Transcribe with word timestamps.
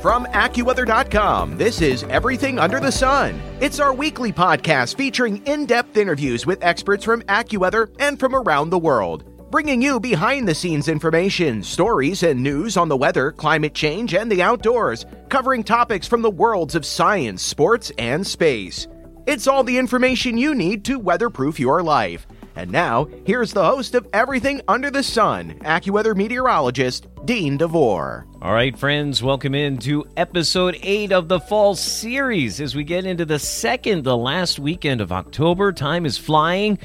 From 0.00 0.26
AccuWeather.com, 0.26 1.58
this 1.58 1.80
is 1.80 2.04
Everything 2.04 2.56
Under 2.60 2.78
the 2.78 2.92
Sun. 2.92 3.40
It's 3.60 3.80
our 3.80 3.92
weekly 3.92 4.32
podcast 4.32 4.96
featuring 4.96 5.44
in 5.44 5.66
depth 5.66 5.96
interviews 5.96 6.46
with 6.46 6.62
experts 6.62 7.04
from 7.04 7.22
AccuWeather 7.22 7.92
and 7.98 8.16
from 8.20 8.36
around 8.36 8.70
the 8.70 8.78
world, 8.78 9.24
bringing 9.50 9.82
you 9.82 9.98
behind 9.98 10.46
the 10.46 10.54
scenes 10.54 10.86
information, 10.86 11.64
stories, 11.64 12.22
and 12.22 12.40
news 12.40 12.76
on 12.76 12.88
the 12.88 12.96
weather, 12.96 13.32
climate 13.32 13.74
change, 13.74 14.14
and 14.14 14.30
the 14.30 14.40
outdoors, 14.40 15.04
covering 15.30 15.64
topics 15.64 16.06
from 16.06 16.22
the 16.22 16.30
worlds 16.30 16.76
of 16.76 16.86
science, 16.86 17.42
sports, 17.42 17.90
and 17.98 18.24
space. 18.24 18.86
It's 19.26 19.48
all 19.48 19.64
the 19.64 19.78
information 19.78 20.38
you 20.38 20.54
need 20.54 20.84
to 20.84 21.00
weatherproof 21.00 21.58
your 21.58 21.82
life. 21.82 22.24
And 22.58 22.72
now, 22.72 23.06
here's 23.24 23.52
the 23.52 23.64
host 23.64 23.94
of 23.94 24.08
Everything 24.12 24.60
Under 24.66 24.90
the 24.90 25.04
Sun, 25.04 25.60
AccuWeather 25.60 26.16
meteorologist 26.16 27.06
Dean 27.24 27.56
DeVore. 27.56 28.26
All 28.42 28.52
right, 28.52 28.76
friends, 28.76 29.22
welcome 29.22 29.54
into 29.54 30.04
episode 30.16 30.76
8 30.82 31.12
of 31.12 31.28
the 31.28 31.38
fall 31.38 31.76
series 31.76 32.60
as 32.60 32.74
we 32.74 32.82
get 32.82 33.06
into 33.06 33.24
the 33.24 33.38
second, 33.38 34.02
the 34.02 34.16
last 34.16 34.58
weekend 34.58 35.00
of 35.00 35.12
October. 35.12 35.70
Time 35.72 36.04
is 36.04 36.18
flying. 36.18 36.80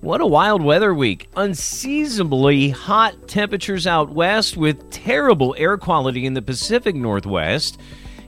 What 0.00 0.20
a 0.20 0.26
wild 0.28 0.62
weather 0.62 0.94
week. 0.94 1.28
Unseasonably 1.34 2.68
hot 2.68 3.26
temperatures 3.26 3.84
out 3.84 4.12
west 4.12 4.56
with 4.56 4.90
terrible 4.90 5.56
air 5.58 5.76
quality 5.76 6.24
in 6.24 6.34
the 6.34 6.42
Pacific 6.42 6.94
Northwest. 6.94 7.80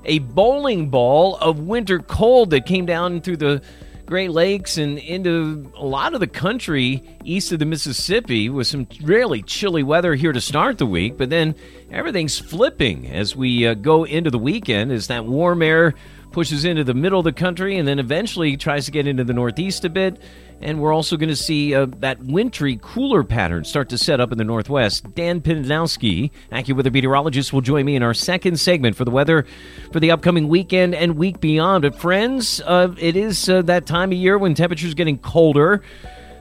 A 0.04 0.18
bowling 0.18 0.90
ball 0.90 1.36
of 1.36 1.60
winter 1.60 2.00
cold 2.00 2.50
that 2.50 2.66
came 2.66 2.86
down 2.86 3.20
through 3.20 3.36
the 3.36 3.62
Great 4.08 4.30
Lakes 4.30 4.78
and 4.78 4.96
into 4.98 5.70
a 5.76 5.84
lot 5.84 6.14
of 6.14 6.20
the 6.20 6.26
country 6.26 7.02
east 7.24 7.52
of 7.52 7.58
the 7.58 7.66
Mississippi 7.66 8.48
with 8.48 8.66
some 8.66 8.88
really 9.02 9.42
chilly 9.42 9.82
weather 9.82 10.14
here 10.14 10.32
to 10.32 10.40
start 10.40 10.78
the 10.78 10.86
week. 10.86 11.18
But 11.18 11.28
then 11.28 11.54
everything's 11.92 12.38
flipping 12.38 13.06
as 13.06 13.36
we 13.36 13.66
uh, 13.66 13.74
go 13.74 14.04
into 14.04 14.30
the 14.30 14.38
weekend 14.38 14.92
as 14.92 15.08
that 15.08 15.26
warm 15.26 15.60
air 15.60 15.94
pushes 16.32 16.64
into 16.64 16.84
the 16.84 16.94
middle 16.94 17.18
of 17.18 17.24
the 17.24 17.32
country 17.32 17.76
and 17.76 17.86
then 17.86 17.98
eventually 17.98 18.56
tries 18.56 18.86
to 18.86 18.90
get 18.92 19.06
into 19.06 19.24
the 19.24 19.34
northeast 19.34 19.84
a 19.84 19.90
bit. 19.90 20.18
And 20.60 20.80
we're 20.80 20.92
also 20.92 21.16
going 21.16 21.28
to 21.28 21.36
see 21.36 21.74
uh, 21.74 21.86
that 21.98 22.20
wintry, 22.20 22.78
cooler 22.82 23.22
pattern 23.22 23.64
start 23.64 23.88
to 23.90 23.98
set 23.98 24.20
up 24.20 24.32
in 24.32 24.38
the 24.38 24.44
northwest. 24.44 25.14
Dan 25.14 25.40
Pydynowski, 25.40 26.32
AccuWeather 26.50 26.92
meteorologist, 26.92 27.52
will 27.52 27.60
join 27.60 27.84
me 27.84 27.94
in 27.94 28.02
our 28.02 28.14
second 28.14 28.58
segment 28.58 28.96
for 28.96 29.04
the 29.04 29.10
weather 29.10 29.46
for 29.92 30.00
the 30.00 30.10
upcoming 30.10 30.48
weekend 30.48 30.94
and 30.94 31.16
week 31.16 31.40
beyond. 31.40 31.82
But, 31.82 31.94
friends, 31.94 32.60
uh, 32.64 32.92
it 32.98 33.16
is 33.16 33.48
uh, 33.48 33.62
that 33.62 33.86
time 33.86 34.10
of 34.10 34.18
year 34.18 34.36
when 34.36 34.54
temperatures 34.54 34.94
getting 34.94 35.18
colder. 35.18 35.82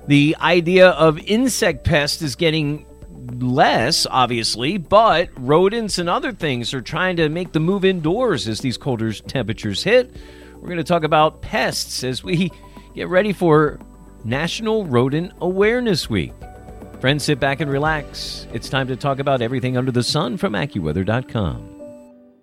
The 0.07 0.35
idea 0.41 0.89
of 0.91 1.19
insect 1.19 1.83
pest 1.83 2.21
is 2.21 2.35
getting 2.35 2.87
less, 3.39 4.07
obviously, 4.09 4.77
but 4.77 5.29
rodents 5.37 5.99
and 5.99 6.09
other 6.09 6.31
things 6.31 6.73
are 6.73 6.81
trying 6.81 7.17
to 7.17 7.29
make 7.29 7.51
the 7.51 7.59
move 7.59 7.85
indoors 7.85 8.47
as 8.47 8.61
these 8.61 8.77
colder 8.77 9.13
temperatures 9.13 9.83
hit. 9.83 10.15
We're 10.55 10.69
going 10.69 10.77
to 10.77 10.83
talk 10.83 11.03
about 11.03 11.41
pests 11.41 12.03
as 12.03 12.23
we 12.23 12.51
get 12.95 13.09
ready 13.09 13.33
for 13.33 13.79
National 14.27 14.85
Rodent 14.85 15.31
Awareness 15.39 16.09
Week. 16.09 16.33
Friends, 16.99 17.23
sit 17.23 17.39
back 17.39 17.61
and 17.61 17.71
relax. 17.71 18.45
It's 18.51 18.67
time 18.67 18.85
to 18.87 18.97
talk 18.97 19.19
about 19.19 19.41
everything 19.41 19.77
under 19.77 19.89
the 19.89 20.03
sun 20.03 20.35
from 20.35 20.51
AccuWeather.com. 20.51 21.75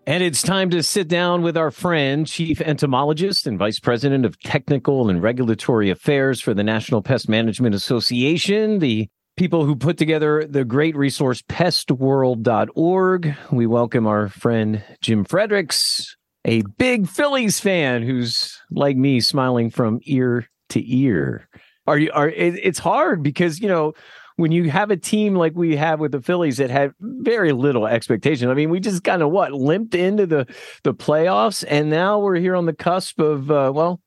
And 0.06 0.22
it's 0.22 0.40
time 0.40 0.70
to 0.70 0.82
sit 0.82 1.08
down 1.08 1.42
with 1.42 1.58
our 1.58 1.70
friend, 1.70 2.26
Chief 2.26 2.62
Entomologist 2.62 3.46
and 3.46 3.58
Vice 3.58 3.80
President 3.80 4.24
of 4.24 4.40
Technical 4.40 5.10
and 5.10 5.22
Regulatory 5.22 5.90
Affairs 5.90 6.40
for 6.40 6.54
the 6.54 6.64
National 6.64 7.02
Pest 7.02 7.28
Management 7.28 7.74
Association, 7.74 8.78
the 8.78 9.06
people 9.36 9.66
who 9.66 9.76
put 9.76 9.98
together 9.98 10.46
the 10.46 10.64
great 10.64 10.96
resource 10.96 11.42
pestworld.org. 11.42 13.36
We 13.52 13.66
welcome 13.66 14.06
our 14.06 14.30
friend 14.30 14.82
Jim 15.02 15.26
Fredericks, 15.26 16.16
a 16.46 16.62
big 16.78 17.10
Phillies 17.10 17.60
fan 17.60 18.02
who's 18.02 18.58
like 18.70 18.96
me, 18.96 19.20
smiling 19.20 19.68
from 19.68 20.00
ear 20.04 20.48
to 20.70 20.82
ear. 20.82 21.46
Are 21.86 21.98
you 21.98 22.10
are 22.12 22.28
it, 22.28 22.54
it's 22.62 22.78
hard 22.78 23.22
because 23.22 23.60
you 23.60 23.68
know 23.68 23.94
when 24.36 24.52
you 24.52 24.70
have 24.70 24.90
a 24.90 24.96
team 24.96 25.34
like 25.34 25.54
we 25.54 25.76
have 25.76 26.00
with 26.00 26.12
the 26.12 26.20
Phillies 26.20 26.56
that 26.56 26.70
had 26.70 26.92
very 27.00 27.52
little 27.52 27.86
expectation. 27.86 28.50
I 28.50 28.54
mean, 28.54 28.70
we 28.70 28.80
just 28.80 29.04
kind 29.04 29.22
of 29.22 29.30
what 29.30 29.52
limped 29.52 29.94
into 29.94 30.26
the 30.26 30.46
the 30.82 30.94
playoffs, 30.94 31.64
and 31.68 31.90
now 31.90 32.18
we're 32.18 32.36
here 32.36 32.56
on 32.56 32.66
the 32.66 32.72
cusp 32.72 33.20
of 33.20 33.50
uh, 33.50 33.70
well, 33.74 34.00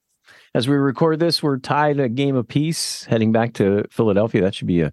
as 0.53 0.67
we 0.67 0.75
record 0.75 1.19
this, 1.19 1.41
we're 1.41 1.59
tied 1.59 1.99
a 1.99 2.09
game 2.09 2.35
apiece, 2.35 3.05
heading 3.05 3.31
back 3.31 3.53
to 3.55 3.85
Philadelphia. 3.89 4.41
That 4.41 4.55
should 4.55 4.67
be 4.67 4.81
a 4.81 4.91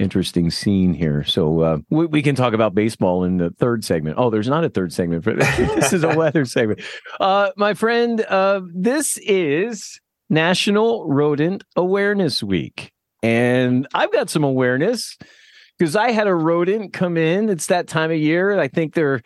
interesting 0.00 0.50
scene 0.50 0.92
here. 0.92 1.22
So 1.22 1.60
uh, 1.60 1.78
we, 1.88 2.06
we, 2.06 2.22
can 2.22 2.34
talk 2.34 2.52
about 2.52 2.74
baseball 2.74 3.22
in 3.22 3.36
the 3.36 3.50
third 3.50 3.84
segment. 3.84 4.16
Oh, 4.18 4.28
there's 4.28 4.48
not 4.48 4.64
a 4.64 4.68
third 4.68 4.92
segment, 4.92 5.24
but 5.24 5.38
this 5.56 5.92
is 5.92 6.02
a 6.02 6.16
weather 6.16 6.44
segment. 6.44 6.80
Uh, 7.20 7.50
my 7.56 7.74
friend, 7.74 8.20
uh, 8.22 8.60
this 8.74 9.18
is 9.18 10.00
National 10.30 11.06
Rodent 11.06 11.64
Awareness 11.76 12.42
Week. 12.42 12.92
And 13.22 13.86
I've 13.94 14.12
got 14.12 14.30
some 14.30 14.44
awareness 14.44 15.16
because 15.78 15.96
I 15.96 16.10
had 16.10 16.26
a 16.26 16.34
rodent 16.34 16.92
come 16.92 17.16
in. 17.16 17.48
It's 17.48 17.66
that 17.68 17.88
time 17.88 18.10
of 18.10 18.18
year. 18.18 18.58
I 18.58 18.68
think 18.68 18.94
they're 18.94 19.22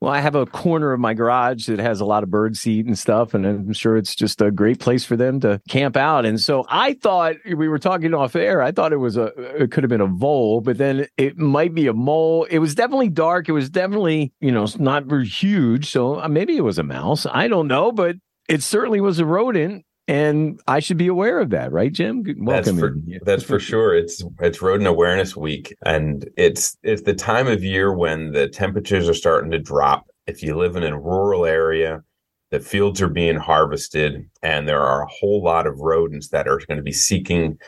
well, 0.00 0.12
I 0.12 0.20
have 0.20 0.36
a 0.36 0.46
corner 0.46 0.92
of 0.92 1.00
my 1.00 1.12
garage 1.12 1.66
that 1.66 1.80
has 1.80 2.00
a 2.00 2.04
lot 2.04 2.22
of 2.22 2.30
bird 2.30 2.56
seed 2.56 2.86
and 2.86 2.96
stuff, 2.96 3.34
and 3.34 3.44
I'm 3.44 3.72
sure 3.72 3.96
it's 3.96 4.14
just 4.14 4.40
a 4.40 4.52
great 4.52 4.78
place 4.78 5.04
for 5.04 5.16
them 5.16 5.40
to 5.40 5.60
camp 5.68 5.96
out. 5.96 6.24
And 6.24 6.38
so 6.40 6.64
I 6.68 6.94
thought 6.94 7.34
we 7.44 7.66
were 7.66 7.80
talking 7.80 8.14
off 8.14 8.36
air. 8.36 8.62
I 8.62 8.70
thought 8.70 8.92
it 8.92 8.98
was 8.98 9.16
a 9.16 9.26
it 9.60 9.72
could 9.72 9.82
have 9.82 9.88
been 9.88 10.00
a 10.00 10.06
vole, 10.06 10.60
but 10.60 10.78
then 10.78 11.08
it 11.16 11.36
might 11.36 11.74
be 11.74 11.88
a 11.88 11.92
mole. 11.92 12.44
It 12.44 12.60
was 12.60 12.76
definitely 12.76 13.08
dark. 13.08 13.48
It 13.48 13.52
was 13.52 13.70
definitely 13.70 14.32
you 14.40 14.52
know 14.52 14.68
not 14.78 15.06
very 15.06 15.26
huge. 15.26 15.90
So 15.90 16.20
uh, 16.20 16.28
maybe 16.28 16.56
it 16.56 16.64
was 16.64 16.78
a 16.78 16.84
mouse. 16.84 17.26
I 17.26 17.48
don't 17.48 17.66
know, 17.66 17.90
but 17.90 18.16
it 18.48 18.62
certainly 18.62 19.00
was 19.00 19.18
a 19.18 19.26
rodent 19.26 19.84
and 20.08 20.58
I 20.66 20.80
should 20.80 20.96
be 20.96 21.06
aware 21.06 21.38
of 21.38 21.50
that, 21.50 21.70
right, 21.70 21.92
Jim? 21.92 22.24
Welcome. 22.38 22.46
That's 22.46 22.70
for, 22.78 22.96
that's 23.24 23.42
for 23.44 23.60
sure. 23.60 23.94
It's 23.94 24.24
it's 24.40 24.62
Rodent 24.62 24.88
Awareness 24.88 25.36
Week, 25.36 25.76
and 25.84 26.28
it's 26.36 26.78
it's 26.82 27.02
the 27.02 27.14
time 27.14 27.46
of 27.46 27.62
year 27.62 27.92
when 27.92 28.32
the 28.32 28.48
temperatures 28.48 29.08
are 29.08 29.14
starting 29.14 29.50
to 29.50 29.58
drop. 29.58 30.06
If 30.26 30.42
you 30.42 30.56
live 30.56 30.76
in 30.76 30.82
a 30.82 30.98
rural 30.98 31.44
area, 31.44 32.02
the 32.50 32.58
fields 32.58 33.02
are 33.02 33.08
being 33.08 33.36
harvested, 33.36 34.28
and 34.42 34.66
there 34.66 34.80
are 34.80 35.02
a 35.02 35.10
whole 35.10 35.42
lot 35.42 35.66
of 35.66 35.78
rodents 35.78 36.28
that 36.28 36.48
are 36.48 36.58
going 36.66 36.78
to 36.78 36.82
be 36.82 36.92
seeking 36.92 37.58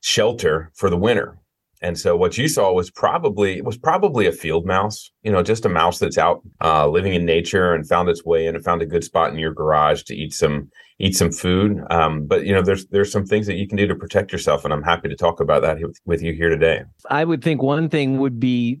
shelter 0.00 0.70
for 0.74 0.90
the 0.90 0.96
winter. 0.96 1.36
And 1.80 1.98
so 1.98 2.16
what 2.16 2.36
you 2.36 2.48
saw 2.48 2.72
was 2.72 2.90
probably 2.90 3.58
it 3.58 3.64
was 3.64 3.78
probably 3.78 4.26
a 4.26 4.32
field 4.32 4.66
mouse, 4.66 5.10
you 5.22 5.30
know, 5.30 5.42
just 5.42 5.64
a 5.64 5.68
mouse 5.68 5.98
that's 5.98 6.18
out 6.18 6.42
uh, 6.62 6.88
living 6.88 7.14
in 7.14 7.24
nature 7.24 7.74
and 7.74 7.88
found 7.88 8.08
its 8.08 8.24
way 8.24 8.46
in 8.46 8.54
and 8.54 8.64
found 8.64 8.82
a 8.82 8.86
good 8.86 9.04
spot 9.04 9.32
in 9.32 9.38
your 9.38 9.52
garage 9.52 10.02
to 10.04 10.14
eat 10.14 10.32
some 10.32 10.70
eat 10.98 11.16
some 11.16 11.30
food. 11.30 11.78
Um, 11.90 12.26
but 12.26 12.44
you 12.44 12.52
know, 12.52 12.62
there's 12.62 12.86
there's 12.86 13.12
some 13.12 13.24
things 13.24 13.46
that 13.46 13.56
you 13.56 13.68
can 13.68 13.76
do 13.76 13.86
to 13.86 13.94
protect 13.94 14.32
yourself, 14.32 14.64
and 14.64 14.74
I'm 14.74 14.82
happy 14.82 15.08
to 15.08 15.16
talk 15.16 15.40
about 15.40 15.62
that 15.62 15.80
with, 15.80 15.98
with 16.04 16.22
you 16.22 16.32
here 16.32 16.48
today. 16.48 16.82
I 17.10 17.24
would 17.24 17.42
think 17.42 17.62
one 17.62 17.88
thing 17.88 18.18
would 18.18 18.40
be 18.40 18.80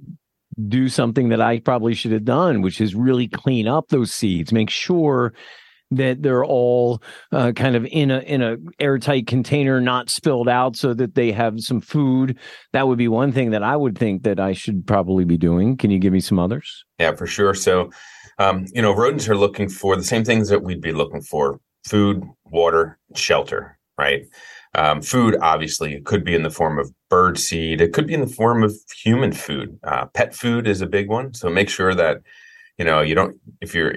do 0.66 0.88
something 0.88 1.28
that 1.28 1.40
I 1.40 1.60
probably 1.60 1.94
should 1.94 2.10
have 2.12 2.24
done, 2.24 2.62
which 2.62 2.80
is 2.80 2.94
really 2.94 3.28
clean 3.28 3.68
up 3.68 3.88
those 3.88 4.12
seeds, 4.12 4.52
make 4.52 4.70
sure 4.70 5.32
that 5.90 6.22
they're 6.22 6.44
all 6.44 7.02
uh, 7.32 7.52
kind 7.52 7.76
of 7.76 7.86
in 7.86 8.10
a 8.10 8.20
in 8.20 8.42
a 8.42 8.56
airtight 8.78 9.26
container, 9.26 9.80
not 9.80 10.10
spilled 10.10 10.48
out, 10.48 10.76
so 10.76 10.94
that 10.94 11.14
they 11.14 11.32
have 11.32 11.60
some 11.60 11.80
food. 11.80 12.38
That 12.72 12.88
would 12.88 12.98
be 12.98 13.08
one 13.08 13.32
thing 13.32 13.50
that 13.50 13.62
I 13.62 13.76
would 13.76 13.96
think 13.96 14.22
that 14.24 14.38
I 14.40 14.52
should 14.52 14.86
probably 14.86 15.24
be 15.24 15.36
doing. 15.36 15.76
Can 15.76 15.90
you 15.90 15.98
give 15.98 16.12
me 16.12 16.20
some 16.20 16.38
others? 16.38 16.84
Yeah, 16.98 17.14
for 17.14 17.26
sure. 17.26 17.54
So, 17.54 17.90
um, 18.38 18.66
you 18.72 18.82
know, 18.82 18.94
rodents 18.94 19.28
are 19.28 19.36
looking 19.36 19.68
for 19.68 19.96
the 19.96 20.04
same 20.04 20.24
things 20.24 20.48
that 20.48 20.62
we'd 20.62 20.80
be 20.80 20.92
looking 20.92 21.22
for: 21.22 21.60
food, 21.84 22.22
water, 22.44 22.98
shelter. 23.14 23.78
Right. 23.96 24.26
Um, 24.74 25.02
food, 25.02 25.36
obviously, 25.40 25.94
it 25.94 26.04
could 26.04 26.24
be 26.24 26.34
in 26.34 26.42
the 26.42 26.50
form 26.50 26.78
of 26.78 26.92
bird 27.08 27.38
seed. 27.38 27.80
It 27.80 27.92
could 27.92 28.06
be 28.06 28.14
in 28.14 28.20
the 28.20 28.26
form 28.28 28.62
of 28.62 28.74
human 29.02 29.32
food. 29.32 29.78
Uh, 29.82 30.06
pet 30.06 30.34
food 30.34 30.68
is 30.68 30.80
a 30.80 30.86
big 30.86 31.08
one. 31.08 31.34
So 31.34 31.48
make 31.48 31.68
sure 31.68 31.94
that 31.94 32.18
you 32.78 32.84
know 32.84 33.00
you 33.00 33.14
don't 33.14 33.36
if 33.60 33.74
you're 33.74 33.94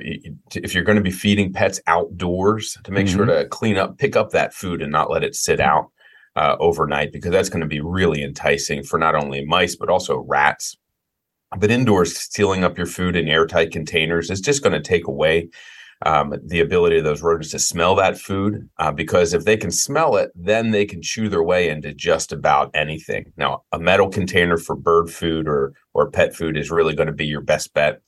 if 0.56 0.74
you're 0.74 0.84
going 0.84 0.98
to 0.98 1.04
be 1.04 1.12
feeding 1.12 1.54
pets 1.54 1.80
outdoors 1.88 2.78
to 2.84 2.92
make 2.92 3.06
mm-hmm. 3.08 3.16
sure 3.18 3.26
to 3.26 3.48
clean 3.50 3.78
up 3.78 3.98
pick 3.98 4.16
up 4.16 4.32
that 4.32 4.54
food 4.54 4.82
and 4.82 4.92
not 4.92 5.12
let 5.12 5.24
it 5.24 5.36
sit 5.36 5.60
out 5.60 5.92
uh, 6.36 6.56
overnight 6.60 7.12
because 7.12 7.32
that's 7.32 7.50
going 7.50 7.62
to 7.62 7.68
be 7.68 7.82
really 7.82 8.24
enticing 8.24 8.84
for 8.84 8.98
not 8.98 9.16
only 9.16 9.46
mice 9.46 9.76
but 9.76 9.90
also 9.90 10.26
rats 10.28 10.78
But 11.58 11.72
indoors, 11.72 12.18
sealing 12.18 12.64
up 12.64 12.78
your 12.78 12.88
food 12.88 13.16
in 13.16 13.28
airtight 13.28 13.72
containers 13.72 14.30
is 14.30 14.42
just 14.42 14.64
going 14.64 14.74
to 14.74 14.82
take 14.82 15.08
away 15.08 15.50
um, 16.06 16.34
the 16.46 16.62
ability 16.62 16.98
of 16.98 17.04
those 17.04 17.22
rodents 17.22 17.52
to 17.52 17.60
smell 17.60 17.96
that 17.96 18.18
food 18.18 18.68
uh, 18.80 18.92
because 18.92 19.34
if 19.34 19.46
they 19.46 19.58
can 19.58 19.72
smell 19.72 20.16
it, 20.16 20.32
then 20.34 20.72
they 20.72 20.86
can 20.86 21.02
chew 21.02 21.30
their 21.30 21.44
way 21.44 21.70
into 21.70 21.94
just 21.94 22.32
about 22.32 22.72
anything. 22.74 23.32
Now, 23.38 23.64
a 23.72 23.80
metal 23.80 24.10
container 24.10 24.58
for 24.58 24.76
bird 24.76 25.12
food 25.12 25.48
or 25.48 25.74
or 25.94 26.10
pet 26.10 26.36
food 26.36 26.58
is 26.58 26.72
really 26.72 26.96
going 26.96 27.08
to 27.08 27.14
be 27.14 27.26
your 27.26 27.42
best 27.42 27.74
bet, 27.74 28.02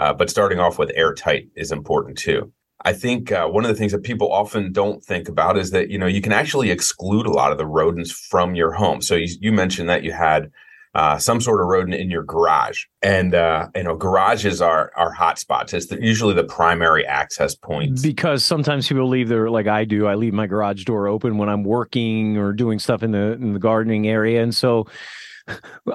uh, 0.00 0.14
but 0.14 0.30
starting 0.30 0.58
off 0.58 0.78
with 0.78 0.90
airtight 0.94 1.48
is 1.54 1.70
important 1.70 2.16
too. 2.16 2.50
I 2.82 2.94
think 2.94 3.30
uh, 3.30 3.46
one 3.46 3.64
of 3.66 3.68
the 3.68 3.74
things 3.74 3.92
that 3.92 4.02
people 4.02 4.32
often 4.32 4.72
don't 4.72 5.04
think 5.04 5.28
about 5.28 5.58
is 5.58 5.72
that 5.72 5.90
you 5.90 5.98
know 5.98 6.06
you 6.06 6.22
can 6.22 6.32
actually 6.32 6.70
exclude 6.70 7.26
a 7.26 7.30
lot 7.30 7.52
of 7.52 7.58
the 7.58 7.66
rodents 7.66 8.10
from 8.10 8.54
your 8.54 8.72
home. 8.72 9.02
So 9.02 9.14
you, 9.14 9.28
you 9.40 9.52
mentioned 9.52 9.90
that 9.90 10.02
you 10.02 10.12
had 10.12 10.50
uh, 10.94 11.18
some 11.18 11.40
sort 11.40 11.60
of 11.60 11.68
rodent 11.68 11.94
in 11.94 12.10
your 12.10 12.22
garage. 12.22 12.84
And 13.02 13.34
uh, 13.34 13.68
you 13.76 13.82
know, 13.82 13.94
garages 13.94 14.62
are 14.62 14.90
are 14.96 15.12
hot 15.12 15.38
spots. 15.38 15.74
It's 15.74 15.86
the, 15.86 16.02
usually 16.02 16.34
the 16.34 16.44
primary 16.44 17.06
access 17.06 17.54
point 17.54 18.02
because 18.02 18.44
sometimes 18.44 18.88
people 18.88 19.08
leave 19.08 19.28
their 19.28 19.50
like 19.50 19.66
I 19.66 19.84
do. 19.84 20.06
I 20.06 20.14
leave 20.14 20.32
my 20.32 20.46
garage 20.46 20.84
door 20.84 21.08
open 21.08 21.36
when 21.36 21.50
I'm 21.50 21.64
working 21.64 22.38
or 22.38 22.54
doing 22.54 22.78
stuff 22.78 23.02
in 23.02 23.12
the 23.12 23.32
in 23.32 23.52
the 23.52 23.60
gardening 23.60 24.08
area, 24.08 24.42
and 24.42 24.54
so. 24.54 24.86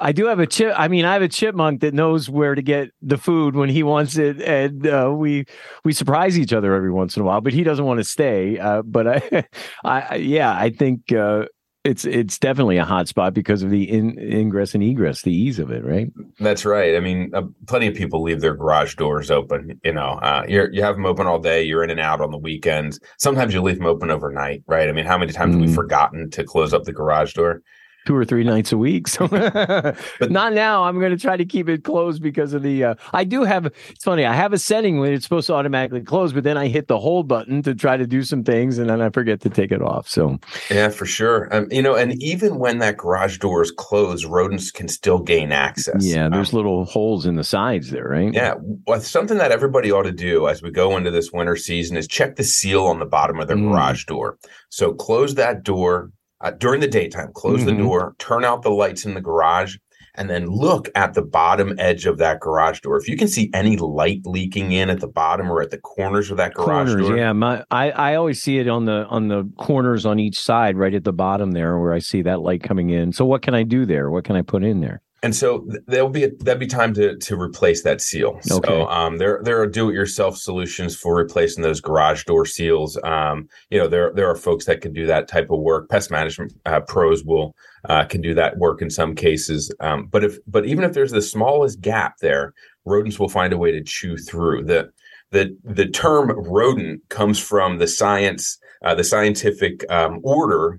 I 0.00 0.12
do 0.12 0.26
have 0.26 0.38
a 0.38 0.46
chip. 0.46 0.74
I 0.76 0.88
mean, 0.88 1.04
I 1.04 1.12
have 1.12 1.22
a 1.22 1.28
chipmunk 1.28 1.80
that 1.80 1.94
knows 1.94 2.28
where 2.28 2.54
to 2.54 2.62
get 2.62 2.90
the 3.02 3.18
food 3.18 3.54
when 3.54 3.68
he 3.68 3.82
wants 3.82 4.16
it, 4.16 4.40
and 4.42 4.86
uh, 4.86 5.12
we 5.14 5.46
we 5.84 5.92
surprise 5.92 6.38
each 6.38 6.52
other 6.52 6.74
every 6.74 6.90
once 6.92 7.16
in 7.16 7.22
a 7.22 7.24
while. 7.24 7.40
But 7.40 7.52
he 7.52 7.64
doesn't 7.64 7.84
want 7.84 7.98
to 7.98 8.04
stay. 8.04 8.58
Uh, 8.58 8.82
but 8.82 9.06
I, 9.32 9.44
I, 9.84 10.14
yeah, 10.16 10.56
I 10.56 10.70
think 10.70 11.12
uh, 11.12 11.46
it's 11.86 12.04
it's 12.04 12.38
definitely 12.38 12.78
a 12.78 12.84
hot 12.84 13.06
spot 13.08 13.32
because 13.32 13.62
of 13.62 13.70
the 13.70 13.84
in, 13.84 14.18
ingress 14.18 14.74
and 14.74 14.82
egress, 14.82 15.22
the 15.22 15.32
ease 15.32 15.58
of 15.58 15.70
it, 15.70 15.84
right? 15.84 16.08
That's 16.40 16.64
right. 16.64 16.96
I 16.96 17.00
mean, 17.00 17.30
uh, 17.32 17.42
plenty 17.66 17.86
of 17.86 17.94
people 17.94 18.22
leave 18.22 18.40
their 18.40 18.54
garage 18.54 18.96
doors 18.96 19.30
open. 19.30 19.80
You 19.84 19.92
know, 19.92 20.18
uh, 20.22 20.44
you 20.48 20.66
you 20.72 20.82
have 20.82 20.96
them 20.96 21.06
open 21.06 21.26
all 21.26 21.38
day. 21.38 21.62
You're 21.62 21.84
in 21.84 21.90
and 21.90 22.00
out 22.00 22.20
on 22.20 22.32
the 22.32 22.38
weekends. 22.38 22.98
Sometimes 23.18 23.54
you 23.54 23.62
leave 23.62 23.76
them 23.76 23.86
open 23.86 24.10
overnight, 24.10 24.64
right? 24.66 24.88
I 24.88 24.92
mean, 24.92 25.06
how 25.06 25.16
many 25.16 25.32
times 25.32 25.54
mm. 25.54 25.60
have 25.60 25.68
we 25.68 25.72
mm. 25.72 25.76
forgotten 25.76 26.30
to 26.30 26.44
close 26.44 26.74
up 26.74 26.84
the 26.84 26.92
garage 26.92 27.34
door? 27.34 27.62
Two 28.06 28.16
or 28.16 28.24
three 28.24 28.44
nights 28.44 28.72
a 28.72 28.78
week. 28.78 29.08
So, 29.16 29.28
but 29.28 30.30
not 30.30 30.52
now. 30.52 30.84
I'm 30.84 30.98
going 30.98 31.10
to 31.10 31.16
try 31.16 31.38
to 31.38 31.44
keep 31.46 31.70
it 31.70 31.84
closed 31.84 32.22
because 32.22 32.52
of 32.52 32.62
the. 32.62 32.84
Uh, 32.84 32.94
I 33.14 33.24
do 33.24 33.44
have. 33.44 33.66
It's 33.88 34.04
funny. 34.04 34.26
I 34.26 34.34
have 34.34 34.52
a 34.52 34.58
setting 34.58 34.98
when 34.98 35.14
it's 35.14 35.24
supposed 35.24 35.46
to 35.46 35.54
automatically 35.54 36.02
close, 36.02 36.34
but 36.34 36.44
then 36.44 36.58
I 36.58 36.68
hit 36.68 36.88
the 36.88 36.98
hold 36.98 37.26
button 37.26 37.62
to 37.62 37.74
try 37.74 37.96
to 37.96 38.06
do 38.06 38.22
some 38.22 38.44
things, 38.44 38.76
and 38.76 38.90
then 38.90 39.00
I 39.00 39.08
forget 39.08 39.40
to 39.40 39.48
take 39.48 39.72
it 39.72 39.80
off. 39.80 40.06
So, 40.06 40.38
yeah, 40.70 40.90
for 40.90 41.06
sure. 41.06 41.48
Um, 41.54 41.68
you 41.70 41.80
know, 41.80 41.94
and 41.94 42.22
even 42.22 42.58
when 42.58 42.78
that 42.80 42.98
garage 42.98 43.38
door 43.38 43.62
is 43.62 43.70
closed, 43.70 44.26
rodents 44.26 44.70
can 44.70 44.88
still 44.88 45.18
gain 45.18 45.50
access. 45.50 46.04
Yeah, 46.04 46.28
there's 46.28 46.52
um, 46.52 46.56
little 46.56 46.84
holes 46.84 47.24
in 47.24 47.36
the 47.36 47.44
sides 47.44 47.90
there, 47.90 48.08
right? 48.08 48.34
Yeah, 48.34 48.54
well, 48.86 49.00
something 49.00 49.38
that 49.38 49.50
everybody 49.50 49.90
ought 49.90 50.02
to 50.02 50.12
do 50.12 50.46
as 50.46 50.62
we 50.62 50.70
go 50.70 50.96
into 50.96 51.10
this 51.10 51.32
winter 51.32 51.56
season 51.56 51.96
is 51.96 52.06
check 52.06 52.36
the 52.36 52.44
seal 52.44 52.84
on 52.84 52.98
the 52.98 53.06
bottom 53.06 53.40
of 53.40 53.48
their 53.48 53.56
mm. 53.56 53.70
garage 53.70 54.04
door. 54.04 54.36
So 54.68 54.92
close 54.92 55.36
that 55.36 55.62
door 55.62 56.10
uh, 56.40 56.50
during 56.52 56.80
the 56.80 56.88
daytime, 56.88 57.32
close 57.32 57.60
mm-hmm. 57.60 57.76
the 57.76 57.82
door, 57.82 58.14
turn 58.18 58.44
out 58.44 58.62
the 58.62 58.70
lights 58.70 59.04
in 59.04 59.14
the 59.14 59.20
garage, 59.20 59.76
and 60.16 60.30
then 60.30 60.46
look 60.46 60.88
at 60.94 61.14
the 61.14 61.22
bottom 61.22 61.74
edge 61.78 62.06
of 62.06 62.18
that 62.18 62.40
garage 62.40 62.80
door. 62.80 62.96
If 62.96 63.08
you 63.08 63.16
can 63.16 63.28
see 63.28 63.50
any 63.52 63.76
light 63.76 64.20
leaking 64.24 64.72
in 64.72 64.90
at 64.90 65.00
the 65.00 65.08
bottom 65.08 65.50
or 65.50 65.62
at 65.62 65.70
the 65.70 65.78
corners 65.78 66.30
of 66.30 66.38
that 66.38 66.54
garage 66.54 66.88
corners, 66.88 67.06
door, 67.08 67.16
yeah, 67.16 67.32
my 67.32 67.64
I, 67.70 67.90
I 67.90 68.14
always 68.14 68.42
see 68.42 68.58
it 68.58 68.68
on 68.68 68.86
the 68.86 69.06
on 69.08 69.28
the 69.28 69.50
corners 69.58 70.06
on 70.06 70.18
each 70.18 70.38
side, 70.38 70.76
right 70.76 70.94
at 70.94 71.04
the 71.04 71.12
bottom 71.12 71.52
there, 71.52 71.78
where 71.78 71.92
I 71.92 71.98
see 71.98 72.22
that 72.22 72.40
light 72.40 72.62
coming 72.62 72.90
in. 72.90 73.12
So 73.12 73.24
what 73.24 73.42
can 73.42 73.54
I 73.54 73.62
do 73.62 73.86
there? 73.86 74.10
What 74.10 74.24
can 74.24 74.36
I 74.36 74.42
put 74.42 74.64
in 74.64 74.80
there? 74.80 75.02
And 75.26 75.34
so 75.34 75.66
there'll 75.88 76.08
be 76.08 76.22
a, 76.22 76.30
that'd 76.38 76.60
be 76.60 76.68
time 76.68 76.94
to 76.94 77.16
to 77.16 77.40
replace 77.40 77.82
that 77.82 78.00
seal. 78.00 78.38
Okay. 78.48 78.68
So 78.68 78.86
um, 78.86 79.18
there 79.18 79.40
there 79.42 79.60
are 79.60 79.66
do-it-yourself 79.66 80.38
solutions 80.38 80.94
for 80.94 81.16
replacing 81.16 81.64
those 81.64 81.80
garage 81.80 82.22
door 82.22 82.46
seals. 82.46 82.96
Um, 83.02 83.48
you 83.70 83.76
know 83.76 83.88
there 83.88 84.12
there 84.14 84.30
are 84.30 84.36
folks 84.36 84.66
that 84.66 84.82
can 84.82 84.92
do 84.92 85.04
that 85.06 85.26
type 85.26 85.50
of 85.50 85.58
work. 85.58 85.90
Pest 85.90 86.12
management 86.12 86.52
uh, 86.64 86.78
pros 86.78 87.24
will 87.24 87.56
uh, 87.88 88.04
can 88.04 88.20
do 88.20 88.34
that 88.34 88.56
work 88.58 88.80
in 88.80 88.88
some 88.88 89.16
cases. 89.16 89.74
Um, 89.80 90.06
but 90.06 90.22
if 90.22 90.38
but 90.46 90.64
even 90.64 90.84
if 90.84 90.92
there's 90.92 91.10
the 91.10 91.20
smallest 91.20 91.80
gap 91.80 92.18
there, 92.20 92.54
rodents 92.84 93.18
will 93.18 93.28
find 93.28 93.52
a 93.52 93.58
way 93.58 93.72
to 93.72 93.82
chew 93.82 94.16
through 94.16 94.62
the 94.66 94.92
the 95.32 95.58
the 95.64 95.88
term 95.88 96.30
rodent 96.48 97.00
comes 97.08 97.40
from 97.40 97.78
the 97.78 97.88
science 97.88 98.58
uh, 98.84 98.94
the 98.94 99.02
scientific 99.02 99.84
um, 99.90 100.20
order 100.22 100.78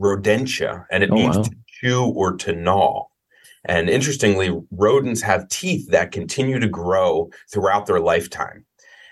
rodentia, 0.00 0.84
and 0.92 1.02
it 1.02 1.10
oh, 1.10 1.16
means 1.16 1.36
wow. 1.38 1.42
to 1.42 1.50
chew 1.66 2.04
or 2.04 2.36
to 2.36 2.52
gnaw. 2.52 3.08
And 3.66 3.88
interestingly, 3.88 4.58
rodents 4.70 5.22
have 5.22 5.48
teeth 5.48 5.88
that 5.90 6.12
continue 6.12 6.58
to 6.58 6.68
grow 6.68 7.30
throughout 7.50 7.86
their 7.86 8.00
lifetime. 8.00 8.64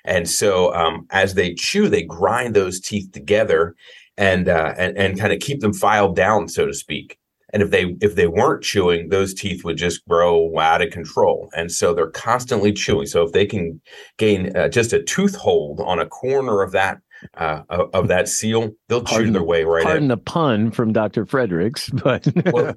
And 0.05 0.29
so, 0.29 0.75
um, 0.75 1.07
as 1.11 1.35
they 1.35 1.55
chew, 1.55 1.89
they 1.89 2.03
grind 2.03 2.55
those 2.55 2.81
teeth 2.81 3.13
together 3.13 3.75
and 4.17 4.49
uh, 4.49 4.75
and, 4.77 4.97
and 4.99 5.19
kind 5.19 5.33
of 5.33 5.41
keep 5.41 5.61
them 5.61 5.73
filed 5.73 6.17
down, 6.17 6.49
so 6.49 6.67
to 6.67 6.75
speak. 6.75 7.19
And 7.53 7.63
if 7.63 7.71
they 7.71 7.97
if 8.01 8.15
they 8.15 8.27
weren't 8.27 8.63
chewing, 8.63 9.09
those 9.09 9.35
teeth 9.35 9.65
would 9.65 9.77
just 9.77 10.07
grow 10.09 10.59
out 10.59 10.83
of 10.83 10.91
control. 10.91 11.49
And 11.55 11.71
so 11.71 11.95
they're 11.95 12.11
constantly 12.11 12.73
chewing. 12.73 13.07
So 13.07 13.23
if 13.23 13.33
they 13.33 13.47
can 13.47 13.81
gain 14.19 14.57
uh, 14.57 14.69
just 14.69 14.93
a 14.93 15.03
tooth 15.03 15.37
hold 15.37 15.81
on 15.81 15.99
a 15.99 16.07
corner 16.07 16.63
of 16.63 16.73
that 16.73 16.99
uh, 17.37 17.63
of, 17.69 17.91
of, 17.95 18.09
that 18.09 18.29
seal, 18.29 18.71
they'll 18.89 19.03
pardon, 19.03 19.29
chew 19.29 19.33
their 19.33 19.43
way 19.43 19.65
right 19.65 19.83
pardon 19.83 20.05
in. 20.05 20.09
the 20.09 20.17
pun 20.17 20.71
from 20.71 20.93
Dr. 20.93 21.25
Fredericks, 21.25 21.91
but 21.91 22.27
well, 22.47 22.75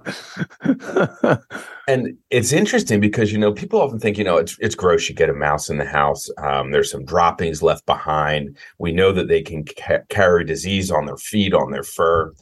and 1.87 2.17
it's 2.29 2.51
interesting 2.51 2.99
because 2.99 3.31
you 3.31 3.37
know 3.37 3.51
people 3.51 3.81
often 3.81 3.99
think 3.99 4.17
you 4.17 4.23
know 4.23 4.37
it's 4.37 4.57
it's 4.59 4.75
gross. 4.75 5.09
You 5.09 5.15
get 5.15 5.29
a 5.29 5.33
mouse 5.33 5.69
in 5.69 5.77
the 5.77 5.85
house. 5.85 6.29
Um, 6.37 6.71
there's 6.71 6.91
some 6.91 7.05
droppings 7.05 7.61
left 7.61 7.85
behind. 7.85 8.57
We 8.79 8.91
know 8.91 9.11
that 9.11 9.27
they 9.27 9.41
can 9.41 9.65
ca- 9.65 10.03
carry 10.09 10.45
disease 10.45 10.91
on 10.91 11.05
their 11.05 11.17
feet, 11.17 11.53
on 11.53 11.71
their 11.71 11.83
fur. 11.83 12.33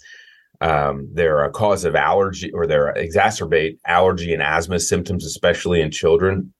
Um, 0.61 1.09
they're 1.11 1.43
a 1.43 1.51
cause 1.51 1.83
of 1.83 1.95
allergy, 1.95 2.51
or 2.51 2.65
they're 2.67 2.93
exacerbate 2.93 3.77
allergy 3.85 4.33
and 4.33 4.41
asthma 4.41 4.79
symptoms, 4.79 5.25
especially 5.25 5.81
in 5.81 5.91
children. 5.91 6.53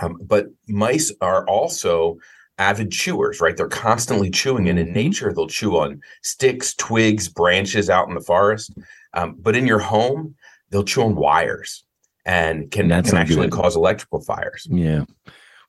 Um, 0.00 0.18
but 0.24 0.46
mice 0.68 1.12
are 1.20 1.46
also 1.48 2.16
avid 2.60 2.92
chewers, 2.92 3.40
right? 3.40 3.56
They're 3.56 3.68
constantly 3.68 4.30
chewing, 4.30 4.68
and 4.68 4.78
in 4.78 4.86
mm-hmm. 4.86 4.94
nature, 4.94 5.32
they'll 5.32 5.48
chew 5.48 5.78
on 5.78 6.00
sticks, 6.22 6.74
twigs, 6.74 7.28
branches 7.28 7.88
out 7.88 8.06
in 8.08 8.14
the 8.14 8.20
forest. 8.20 8.72
Um, 9.14 9.36
but 9.40 9.56
in 9.56 9.66
your 9.66 9.78
home, 9.78 10.36
they'll 10.68 10.84
chew 10.84 11.02
on 11.02 11.16
wires 11.16 11.84
and 12.24 12.70
can, 12.70 12.88
can 12.88 13.16
actually 13.16 13.48
good. 13.48 13.52
cause 13.52 13.74
electrical 13.74 14.20
fires. 14.20 14.68
Yeah. 14.70 15.04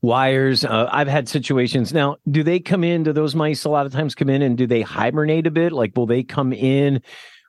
Wires. 0.02 0.66
Uh, 0.66 0.90
I've 0.92 1.08
had 1.08 1.30
situations. 1.30 1.94
Now, 1.94 2.18
do 2.30 2.44
they 2.44 2.60
come 2.60 2.84
in? 2.84 3.04
Do 3.04 3.14
those 3.14 3.36
mice 3.36 3.64
a 3.64 3.70
lot 3.70 3.86
of 3.86 3.94
times 3.94 4.14
come 4.14 4.30
in 4.30 4.42
and 4.42 4.58
do 4.58 4.68
they 4.68 4.82
hibernate 4.82 5.48
a 5.48 5.52
bit? 5.52 5.72
Like, 5.72 5.96
will 5.96 6.08
they 6.08 6.24
come 6.24 6.52
in 6.52 7.02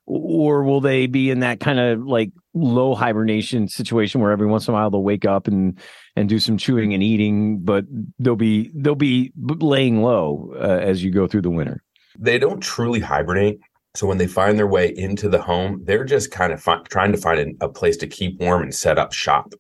or 0.07 0.63
will 0.63 0.81
they 0.81 1.07
be 1.07 1.31
in 1.31 1.41
that 1.41 1.61
kind 1.61 1.81
of 1.81 2.07
like 2.07 2.31
low 2.55 2.95
hibernation 2.95 3.69
situation 3.69 4.21
where 4.21 4.31
every 4.31 4.47
once 4.47 4.69
in 4.69 4.73
a 4.73 4.75
while 4.75 4.91
they'll 4.91 5.03
wake 5.03 5.25
up 5.25 5.47
and 5.47 5.79
and 6.17 6.29
do 6.29 6.39
some 6.39 6.59
chewing 6.59 6.93
and 6.93 7.03
eating, 7.03 7.59
but 7.61 7.85
they'll 8.19 8.37
be 8.37 8.71
they'll 8.75 8.95
be 8.95 9.33
laying 9.37 10.03
low 10.03 10.53
uh, 10.57 10.81
as 10.83 11.03
you 11.03 11.11
go 11.11 11.27
through 11.27 11.43
the 11.43 11.51
winter. 11.51 11.83
They 12.19 12.39
don't 12.39 12.61
truly 12.61 13.01
hibernate. 13.01 13.61
So 13.95 14.07
when 14.07 14.19
they 14.19 14.27
find 14.27 14.59
their 14.59 14.67
way 14.67 14.95
into 14.97 15.29
the 15.29 15.41
home, 15.41 15.83
they're 15.85 16.05
just 16.05 16.31
kind 16.31 16.53
of 16.53 16.63
fi- 16.63 16.83
trying 16.89 17.13
to 17.13 17.19
find 17.19 17.55
a, 17.61 17.69
place 17.69 17.97
to 17.99 18.07
keep 18.07 18.41
warm 18.41 18.63
and 18.63 18.75
set 18.75 18.99
up 18.99 19.13
shop. 19.13 19.53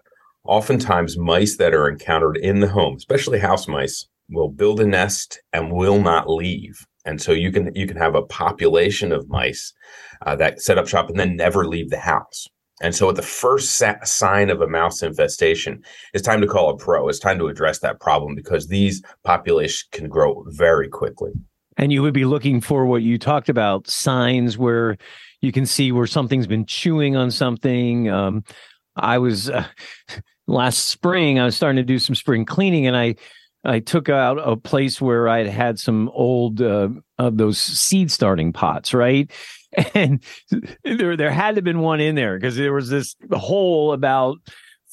Oftentimes, 0.44 1.18
mice 1.18 1.58
that 1.58 1.74
are 1.74 1.88
encountered 1.88 2.38
in 2.38 2.60
the 2.60 2.68
home, 2.68 2.96
especially 2.96 3.38
house 3.38 3.68
mice, 3.68 4.06
will 4.30 4.48
build 4.48 4.80
a 4.80 4.86
nest 4.86 5.40
and 5.52 5.70
will 5.70 6.00
not 6.00 6.30
leave. 6.30 6.86
And 7.04 7.20
so 7.20 7.32
you 7.32 7.52
can 7.52 7.74
you 7.74 7.86
can 7.86 7.96
have 7.96 8.14
a 8.14 8.22
population 8.22 9.12
of 9.12 9.28
mice 9.28 9.72
uh, 10.24 10.36
that 10.36 10.62
set 10.62 10.78
up 10.78 10.88
shop 10.88 11.10
and 11.10 11.18
then 11.18 11.36
never 11.36 11.66
leave 11.66 11.90
the 11.90 11.98
house. 11.98 12.48
And 12.82 12.94
so, 12.94 13.08
at 13.08 13.16
the 13.16 13.22
first 13.22 13.76
sa- 13.76 14.02
sign 14.02 14.50
of 14.50 14.60
a 14.60 14.66
mouse 14.66 15.02
infestation, 15.02 15.82
it's 16.12 16.26
time 16.26 16.40
to 16.40 16.46
call 16.46 16.68
a 16.68 16.76
pro. 16.76 17.08
It's 17.08 17.20
time 17.20 17.38
to 17.38 17.46
address 17.46 17.78
that 17.78 18.00
problem 18.00 18.34
because 18.34 18.66
these 18.66 19.02
populations 19.24 19.88
can 19.92 20.08
grow 20.08 20.44
very 20.48 20.88
quickly. 20.88 21.30
And 21.78 21.92
you 21.92 22.02
would 22.02 22.12
be 22.12 22.24
looking 22.24 22.60
for 22.60 22.84
what 22.84 23.02
you 23.02 23.18
talked 23.18 23.48
about 23.48 23.88
signs 23.88 24.58
where 24.58 24.98
you 25.40 25.52
can 25.52 25.64
see 25.64 25.92
where 25.92 26.06
something's 26.06 26.46
been 26.46 26.66
chewing 26.66 27.16
on 27.16 27.30
something. 27.30 28.10
Um, 28.10 28.44
I 28.96 29.18
was 29.18 29.48
uh, 29.48 29.64
last 30.46 30.86
spring, 30.86 31.38
I 31.38 31.44
was 31.44 31.56
starting 31.56 31.76
to 31.76 31.84
do 31.84 31.98
some 31.98 32.16
spring 32.16 32.44
cleaning 32.44 32.86
and 32.86 32.96
I 32.96 33.14
I 33.64 33.78
took 33.78 34.08
out 34.08 34.38
a 34.38 34.56
place 34.56 35.00
where 35.00 35.28
I 35.28 35.38
had 35.38 35.46
had 35.46 35.78
some 35.78 36.08
old 36.08 36.60
uh, 36.60 36.88
of 37.18 37.36
those 37.36 37.58
seed 37.58 38.10
starting 38.10 38.52
pots, 38.52 38.92
right? 38.92 39.30
And 39.94 40.22
there 40.84 41.16
there 41.16 41.30
had 41.30 41.52
to 41.52 41.56
have 41.56 41.64
been 41.64 41.80
one 41.80 42.00
in 42.00 42.14
there 42.14 42.36
because 42.38 42.56
there 42.56 42.72
was 42.72 42.88
this 42.90 43.16
hole 43.32 43.92
about 43.92 44.38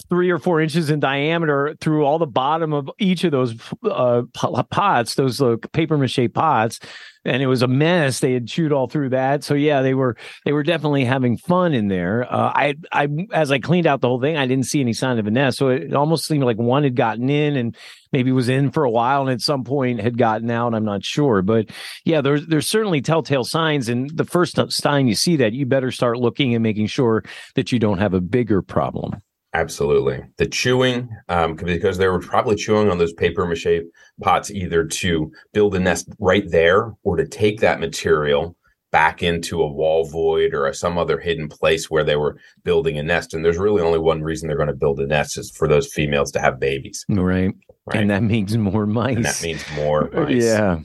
three 0.08 0.29
or 0.29 0.39
four 0.39 0.62
inches 0.62 0.89
in 0.89 1.00
diameter 1.00 1.75
through 1.82 2.06
all 2.06 2.20
the 2.20 2.25
bottom 2.25 2.74
of 2.74 2.89
each 3.00 3.24
of 3.24 3.32
those 3.32 3.56
uh, 3.84 4.24
pots, 4.34 5.15
those 5.15 5.41
uh, 5.41 5.58
paper 5.74 5.98
mache 5.98 6.32
pots, 6.34 6.79
and 7.25 7.44
it 7.44 7.48
was 7.48 7.62
a 7.62 7.68
mess. 7.68 8.20
They 8.20 8.34
had 8.34 8.48
chewed 8.48 8.72
all 8.72 8.88
through 8.88 9.10
that. 9.10 9.44
So 9.44 9.53
yeah, 9.53 9.82
they 9.82 9.94
were 9.94 10.15
they 10.46 10.53
were 10.53 10.63
definitely 10.63 11.06
having 11.06 11.38
fun 11.38 11.74
in 11.74 11.88
there. 11.88 12.25
Uh, 12.32 12.51
I 12.56 12.75
I 12.91 13.08
as 13.34 13.51
I 13.51 13.60
cleaned 13.60 13.88
out 13.88 14.01
the 14.01 14.08
whole 14.08 14.22
thing, 14.22 14.38
I 14.38 14.48
didn't 14.48 14.65
see 14.65 14.82
any 14.82 14.94
sign 14.94 15.20
of 15.20 15.27
a 15.27 15.32
nest. 15.32 15.58
So 15.58 15.70
it 15.70 15.94
almost 15.94 16.25
seemed 16.25 16.44
like 16.44 16.58
one 16.58 16.84
had 16.84 16.96
gotten 16.96 17.29
in 17.29 17.56
and 17.56 17.75
maybe 18.12 18.32
was 18.32 18.50
in 18.50 18.72
for 18.72 18.84
a 18.84 18.89
while 18.89 19.22
and 19.22 19.29
at 19.29 19.41
some 19.41 19.63
point 19.63 20.01
had 20.01 20.18
gotten 20.18 20.50
out. 20.50 20.74
I'm 20.74 20.86
not 20.86 21.03
sure, 21.03 21.41
but 21.41 21.70
yeah, 22.06 22.22
there's 22.22 22.48
there's 22.48 22.70
certainly 22.70 23.01
telltale 23.01 23.44
signs. 23.44 23.89
And 23.89 24.10
the 24.10 24.25
first 24.25 24.58
sign 24.72 25.08
you 25.08 25.15
see 25.15 25.36
that, 25.38 25.53
you 25.53 25.65
better 25.65 25.91
start 25.91 26.18
looking 26.18 26.56
and 26.56 26.63
making 26.63 26.88
sure 26.88 27.24
that 27.56 27.72
you 27.72 27.79
don't 27.79 28.00
have 28.00 28.13
a 28.13 28.22
bigger 28.22 28.62
problem. 28.62 29.22
Absolutely. 29.53 30.22
The 30.38 30.48
chewing, 30.48 31.10
um, 31.27 31.56
because 31.56 31.98
they 31.98 32.08
were 32.08 32.20
probably 32.20 32.56
chewing 32.56 32.89
on 32.89 33.00
those 33.00 33.13
paper 33.13 33.46
mache 33.48 33.82
pots 34.22 34.51
either 34.51 34.86
to 34.86 35.32
build 35.53 35.74
a 35.75 35.79
nest 35.79 36.08
right 36.20 36.50
there 36.50 36.94
or 37.03 37.15
to 37.15 37.27
take 37.27 37.60
that 37.62 37.79
material 37.79 38.56
back 38.91 39.22
into 39.22 39.62
a 39.62 39.68
wall 39.68 40.06
void 40.06 40.53
or 40.53 40.68
a, 40.68 40.74
some 40.74 40.98
other 40.98 41.20
hidden 41.20 41.48
place 41.48 41.89
where 41.89 42.03
they 42.03 42.15
were 42.15 42.38
building 42.63 42.98
a 42.98 43.03
nest. 43.03 43.34
And 43.34 43.44
there's 43.44 43.58
really 43.58 43.82
only 43.82 44.00
one 44.00 44.22
reason 44.22 44.48
they're 44.48 44.58
going 44.58 44.68
to 44.68 44.75
build 44.75 45.00
a 45.00 45.08
nest 45.08 45.38
is 45.38 45.51
for 45.51 45.68
those 45.68 45.91
females 45.91 46.32
to 46.34 46.39
have 46.39 46.60
babies. 46.60 47.06
Right. 47.10 47.53
right? 47.86 48.00
And 48.00 48.10
that 48.10 48.24
means 48.24 48.56
more 48.58 48.86
mice. 48.86 49.15
And 49.15 49.25
that 49.25 49.41
means 49.41 49.63
more 49.75 50.10
mice. 50.13 50.44
Yeah. 50.44 50.79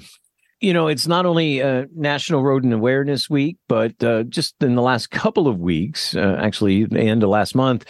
You 0.60 0.72
know, 0.72 0.88
it's 0.88 1.06
not 1.06 1.26
only 1.26 1.62
uh, 1.62 1.86
National 1.94 2.42
Rodent 2.42 2.72
Awareness 2.72 3.28
Week, 3.28 3.58
but 3.68 4.02
uh, 4.02 4.22
just 4.24 4.54
in 4.62 4.74
the 4.74 4.82
last 4.82 5.10
couple 5.10 5.46
of 5.46 5.58
weeks, 5.58 6.16
uh, 6.16 6.38
actually, 6.40 6.86
the 6.86 7.00
end 7.00 7.22
of 7.22 7.28
last 7.28 7.54
month, 7.54 7.84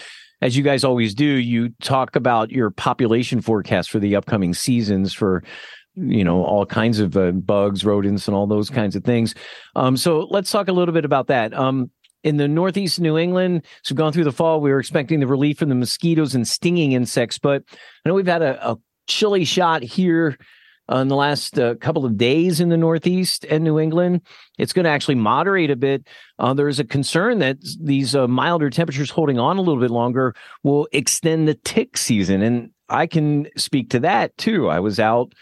as 0.44 0.58
you 0.58 0.62
guys 0.62 0.84
always 0.84 1.14
do, 1.14 1.24
you 1.24 1.70
talk 1.80 2.14
about 2.16 2.50
your 2.50 2.70
population 2.70 3.40
forecast 3.40 3.90
for 3.90 3.98
the 3.98 4.14
upcoming 4.14 4.52
seasons 4.52 5.14
for 5.14 5.42
you 5.94 6.22
know 6.22 6.44
all 6.44 6.66
kinds 6.66 7.00
of 7.00 7.16
uh, 7.16 7.30
bugs, 7.30 7.82
rodents, 7.82 8.28
and 8.28 8.36
all 8.36 8.46
those 8.46 8.68
kinds 8.68 8.94
of 8.94 9.02
things. 9.02 9.34
Um, 9.74 9.96
so 9.96 10.28
let's 10.30 10.50
talk 10.50 10.68
a 10.68 10.72
little 10.72 10.92
bit 10.92 11.06
about 11.06 11.28
that. 11.28 11.54
Um, 11.54 11.90
in 12.24 12.36
the 12.36 12.46
northeast 12.46 13.00
New 13.00 13.16
England, 13.16 13.64
so 13.82 13.94
gone 13.94 14.12
through 14.12 14.24
the 14.24 14.32
fall, 14.32 14.60
we 14.60 14.70
were 14.70 14.80
expecting 14.80 15.20
the 15.20 15.26
relief 15.26 15.58
from 15.58 15.70
the 15.70 15.74
mosquitoes 15.74 16.34
and 16.34 16.46
stinging 16.46 16.92
insects, 16.92 17.38
but 17.38 17.62
I 18.04 18.08
know 18.08 18.14
we've 18.14 18.26
had 18.26 18.42
a, 18.42 18.72
a 18.72 18.78
chilly 19.06 19.46
shot 19.46 19.82
here 19.82 20.36
uh, 20.90 20.98
in 20.98 21.08
the 21.08 21.16
last 21.16 21.58
uh, 21.58 21.74
couple 21.76 22.04
of 22.04 22.16
days 22.16 22.60
in 22.60 22.68
the 22.68 22.76
Northeast 22.76 23.44
and 23.44 23.64
New 23.64 23.78
England. 23.78 24.20
It's 24.58 24.72
going 24.72 24.84
to 24.84 24.90
actually 24.90 25.16
moderate 25.16 25.70
a 25.70 25.76
bit. 25.76 26.06
Uh, 26.38 26.54
there's 26.54 26.80
a 26.80 26.84
concern 26.84 27.38
that 27.38 27.58
these 27.80 28.14
uh, 28.14 28.28
milder 28.28 28.70
temperatures 28.70 29.10
holding 29.10 29.38
on 29.38 29.56
a 29.56 29.62
little 29.62 29.80
bit 29.80 29.90
longer 29.90 30.34
will 30.62 30.88
extend 30.92 31.48
the 31.48 31.54
tick 31.54 31.96
season. 31.96 32.42
And 32.42 32.70
I 32.88 33.06
can 33.06 33.48
speak 33.56 33.90
to 33.90 34.00
that 34.00 34.36
too. 34.36 34.68
I 34.68 34.80
was 34.80 35.00
out 35.00 35.32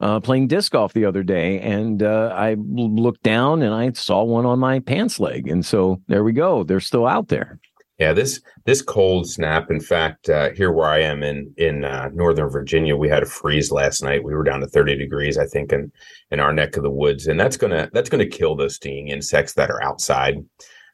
uh, 0.00 0.18
playing 0.20 0.48
disc 0.48 0.72
golf 0.72 0.92
the 0.92 1.04
other 1.04 1.22
day 1.22 1.60
and 1.60 2.02
uh, 2.02 2.34
I 2.34 2.56
looked 2.58 3.22
down 3.22 3.62
and 3.62 3.72
I 3.72 3.92
saw 3.92 4.24
one 4.24 4.46
on 4.46 4.58
my 4.58 4.80
pants 4.80 5.20
leg. 5.20 5.48
And 5.48 5.64
so 5.64 6.00
there 6.08 6.24
we 6.24 6.32
go. 6.32 6.64
They're 6.64 6.80
still 6.80 7.06
out 7.06 7.28
there. 7.28 7.60
Yeah, 8.02 8.12
this 8.12 8.40
this 8.64 8.82
cold 8.82 9.30
snap. 9.30 9.70
In 9.70 9.78
fact, 9.78 10.28
uh, 10.28 10.50
here 10.50 10.72
where 10.72 10.88
I 10.88 10.98
am 11.02 11.22
in 11.22 11.54
in 11.56 11.84
uh, 11.84 12.10
Northern 12.12 12.50
Virginia, 12.50 12.96
we 12.96 13.08
had 13.08 13.22
a 13.22 13.26
freeze 13.26 13.70
last 13.70 14.02
night. 14.02 14.24
We 14.24 14.34
were 14.34 14.42
down 14.42 14.58
to 14.58 14.66
30 14.66 14.96
degrees, 14.98 15.38
I 15.38 15.46
think, 15.46 15.72
in 15.72 15.92
in 16.32 16.40
our 16.40 16.52
neck 16.52 16.76
of 16.76 16.82
the 16.82 16.90
woods, 16.90 17.28
and 17.28 17.38
that's 17.38 17.56
gonna 17.56 17.88
that's 17.92 18.10
gonna 18.10 18.26
kill 18.26 18.56
those 18.56 18.74
stinging 18.74 19.06
insects 19.06 19.52
that 19.54 19.70
are 19.70 19.80
outside. 19.84 20.34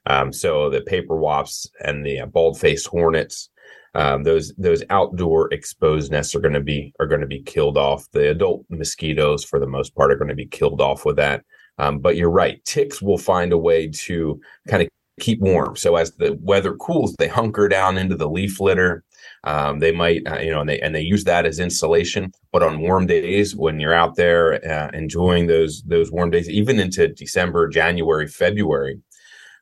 Um, 0.04 0.34
so 0.34 0.68
the 0.68 0.82
paper 0.82 1.16
wasps 1.16 1.70
and 1.82 2.04
the 2.04 2.20
uh, 2.20 2.26
bald 2.26 2.60
faced 2.60 2.88
hornets, 2.88 3.48
um, 3.94 4.22
those 4.24 4.52
those 4.58 4.84
outdoor 4.90 5.50
exposed 5.54 6.12
nests 6.12 6.34
are 6.34 6.40
going 6.40 6.60
to 6.60 6.60
be 6.60 6.92
are 7.00 7.06
going 7.06 7.22
to 7.22 7.26
be 7.26 7.42
killed 7.42 7.78
off. 7.78 8.06
The 8.12 8.32
adult 8.32 8.66
mosquitoes, 8.68 9.46
for 9.46 9.58
the 9.58 9.66
most 9.66 9.94
part, 9.94 10.12
are 10.12 10.18
going 10.18 10.28
to 10.36 10.44
be 10.44 10.46
killed 10.46 10.82
off 10.82 11.06
with 11.06 11.16
that. 11.16 11.42
Um, 11.78 12.00
but 12.00 12.16
you're 12.16 12.30
right, 12.30 12.62
ticks 12.66 13.00
will 13.00 13.18
find 13.18 13.52
a 13.52 13.58
way 13.58 13.88
to 13.88 14.38
kind 14.68 14.82
of 14.82 14.88
keep 15.18 15.40
warm. 15.40 15.76
So 15.76 15.96
as 15.96 16.12
the 16.12 16.38
weather 16.40 16.74
cools, 16.74 17.14
they 17.18 17.28
hunker 17.28 17.68
down 17.68 17.98
into 17.98 18.16
the 18.16 18.28
leaf 18.28 18.60
litter. 18.60 19.04
Um, 19.44 19.78
they 19.78 19.92
might, 19.92 20.26
uh, 20.26 20.38
you 20.38 20.50
know, 20.50 20.60
and 20.60 20.68
they 20.68 20.80
and 20.80 20.94
they 20.94 21.00
use 21.00 21.24
that 21.24 21.46
as 21.46 21.60
insulation. 21.60 22.32
But 22.52 22.62
on 22.62 22.80
warm 22.80 23.06
days, 23.06 23.54
when 23.54 23.78
you're 23.80 23.94
out 23.94 24.16
there 24.16 24.64
uh, 24.68 24.90
enjoying 24.92 25.46
those 25.46 25.82
those 25.84 26.10
warm 26.10 26.30
days, 26.30 26.48
even 26.48 26.80
into 26.80 27.08
December, 27.08 27.68
January, 27.68 28.26
February, 28.26 29.00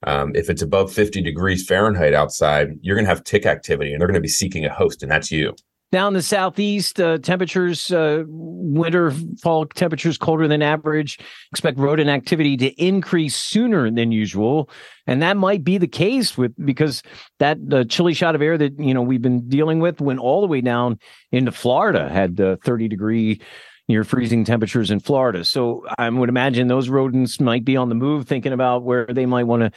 um, 0.04 0.32
if 0.34 0.48
it's 0.50 0.62
above 0.62 0.92
50 0.92 1.22
degrees 1.22 1.66
Fahrenheit 1.66 2.14
outside, 2.14 2.78
you're 2.80 2.96
going 2.96 3.04
to 3.04 3.08
have 3.08 3.24
tick 3.24 3.46
activity, 3.46 3.92
and 3.92 4.00
they're 4.00 4.08
going 4.08 4.14
to 4.14 4.20
be 4.20 4.28
seeking 4.28 4.64
a 4.64 4.72
host, 4.72 5.02
and 5.02 5.10
that's 5.10 5.30
you. 5.30 5.54
Down 5.92 6.14
the 6.14 6.22
southeast, 6.22 7.00
uh, 7.00 7.18
temperatures, 7.18 7.92
uh, 7.92 8.24
winter, 8.26 9.12
fall 9.40 9.66
temperatures 9.66 10.18
colder 10.18 10.48
than 10.48 10.60
average. 10.60 11.18
Expect 11.52 11.78
rodent 11.78 12.10
activity 12.10 12.56
to 12.56 12.66
increase 12.72 13.36
sooner 13.36 13.88
than 13.90 14.10
usual, 14.10 14.68
and 15.06 15.22
that 15.22 15.36
might 15.36 15.62
be 15.62 15.78
the 15.78 15.86
case 15.86 16.36
with 16.36 16.52
because 16.64 17.04
that 17.38 17.58
uh, 17.70 17.84
chilly 17.84 18.14
shot 18.14 18.34
of 18.34 18.42
air 18.42 18.58
that 18.58 18.78
you 18.80 18.94
know 18.94 19.02
we've 19.02 19.22
been 19.22 19.48
dealing 19.48 19.78
with 19.78 20.00
went 20.00 20.18
all 20.18 20.40
the 20.40 20.48
way 20.48 20.60
down 20.60 20.98
into 21.30 21.52
Florida, 21.52 22.08
had 22.08 22.40
uh, 22.40 22.56
30 22.64 22.88
degree 22.88 23.40
near 23.88 24.02
freezing 24.02 24.44
temperatures 24.44 24.90
in 24.90 24.98
Florida. 24.98 25.44
So 25.44 25.84
I 25.96 26.10
would 26.10 26.28
imagine 26.28 26.66
those 26.66 26.88
rodents 26.88 27.40
might 27.40 27.64
be 27.64 27.76
on 27.76 27.88
the 27.88 27.94
move, 27.94 28.26
thinking 28.26 28.52
about 28.52 28.82
where 28.82 29.06
they 29.06 29.26
might 29.26 29.44
want 29.44 29.62
to 29.62 29.70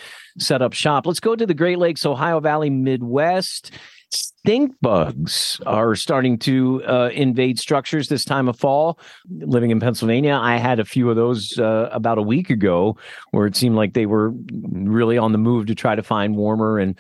set 0.43 0.61
up 0.63 0.73
shop. 0.73 1.05
Let's 1.05 1.19
go 1.19 1.35
to 1.35 1.45
the 1.45 1.53
Great 1.53 1.77
Lakes, 1.77 2.05
Ohio 2.05 2.39
Valley, 2.39 2.71
Midwest 2.71 3.71
stink 4.11 4.73
bugs 4.81 5.61
are 5.65 5.95
starting 5.95 6.37
to 6.39 6.83
uh, 6.85 7.09
invade 7.13 7.59
structures 7.59 8.09
this 8.09 8.25
time 8.25 8.47
of 8.47 8.57
fall. 8.57 8.99
Living 9.29 9.71
in 9.71 9.79
Pennsylvania, 9.79 10.39
I 10.41 10.57
had 10.57 10.79
a 10.79 10.85
few 10.85 11.09
of 11.09 11.15
those 11.15 11.57
uh, 11.59 11.89
about 11.91 12.17
a 12.17 12.21
week 12.21 12.49
ago 12.49 12.97
where 13.31 13.45
it 13.45 13.55
seemed 13.55 13.75
like 13.75 13.93
they 13.93 14.05
were 14.05 14.33
really 14.51 15.17
on 15.17 15.31
the 15.31 15.37
move 15.37 15.67
to 15.67 15.75
try 15.75 15.95
to 15.95 16.03
find 16.03 16.35
warmer 16.35 16.79
and 16.79 16.97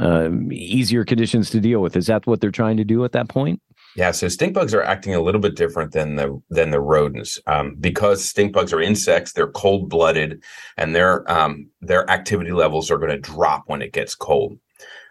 uh, 0.00 0.30
easier 0.50 1.04
conditions 1.04 1.50
to 1.50 1.60
deal 1.60 1.80
with. 1.80 1.96
Is 1.96 2.06
that 2.06 2.26
what 2.26 2.40
they're 2.40 2.50
trying 2.50 2.76
to 2.78 2.84
do 2.84 3.04
at 3.04 3.12
that 3.12 3.28
point? 3.28 3.60
Yeah, 3.96 4.10
so 4.12 4.28
stink 4.28 4.54
bugs 4.54 4.74
are 4.74 4.82
acting 4.82 5.14
a 5.14 5.20
little 5.20 5.40
bit 5.40 5.56
different 5.56 5.92
than 5.92 6.16
the 6.16 6.40
than 6.50 6.70
the 6.70 6.80
rodents 6.80 7.40
um, 7.46 7.74
because 7.80 8.24
stink 8.24 8.52
bugs 8.52 8.72
are 8.72 8.80
insects. 8.80 9.32
They're 9.32 9.50
cold 9.50 9.88
blooded, 9.88 10.42
and 10.76 10.94
their 10.94 11.28
um, 11.30 11.68
their 11.80 12.08
activity 12.08 12.52
levels 12.52 12.90
are 12.90 12.98
going 12.98 13.10
to 13.10 13.18
drop 13.18 13.64
when 13.66 13.82
it 13.82 13.92
gets 13.92 14.14
cold. 14.14 14.58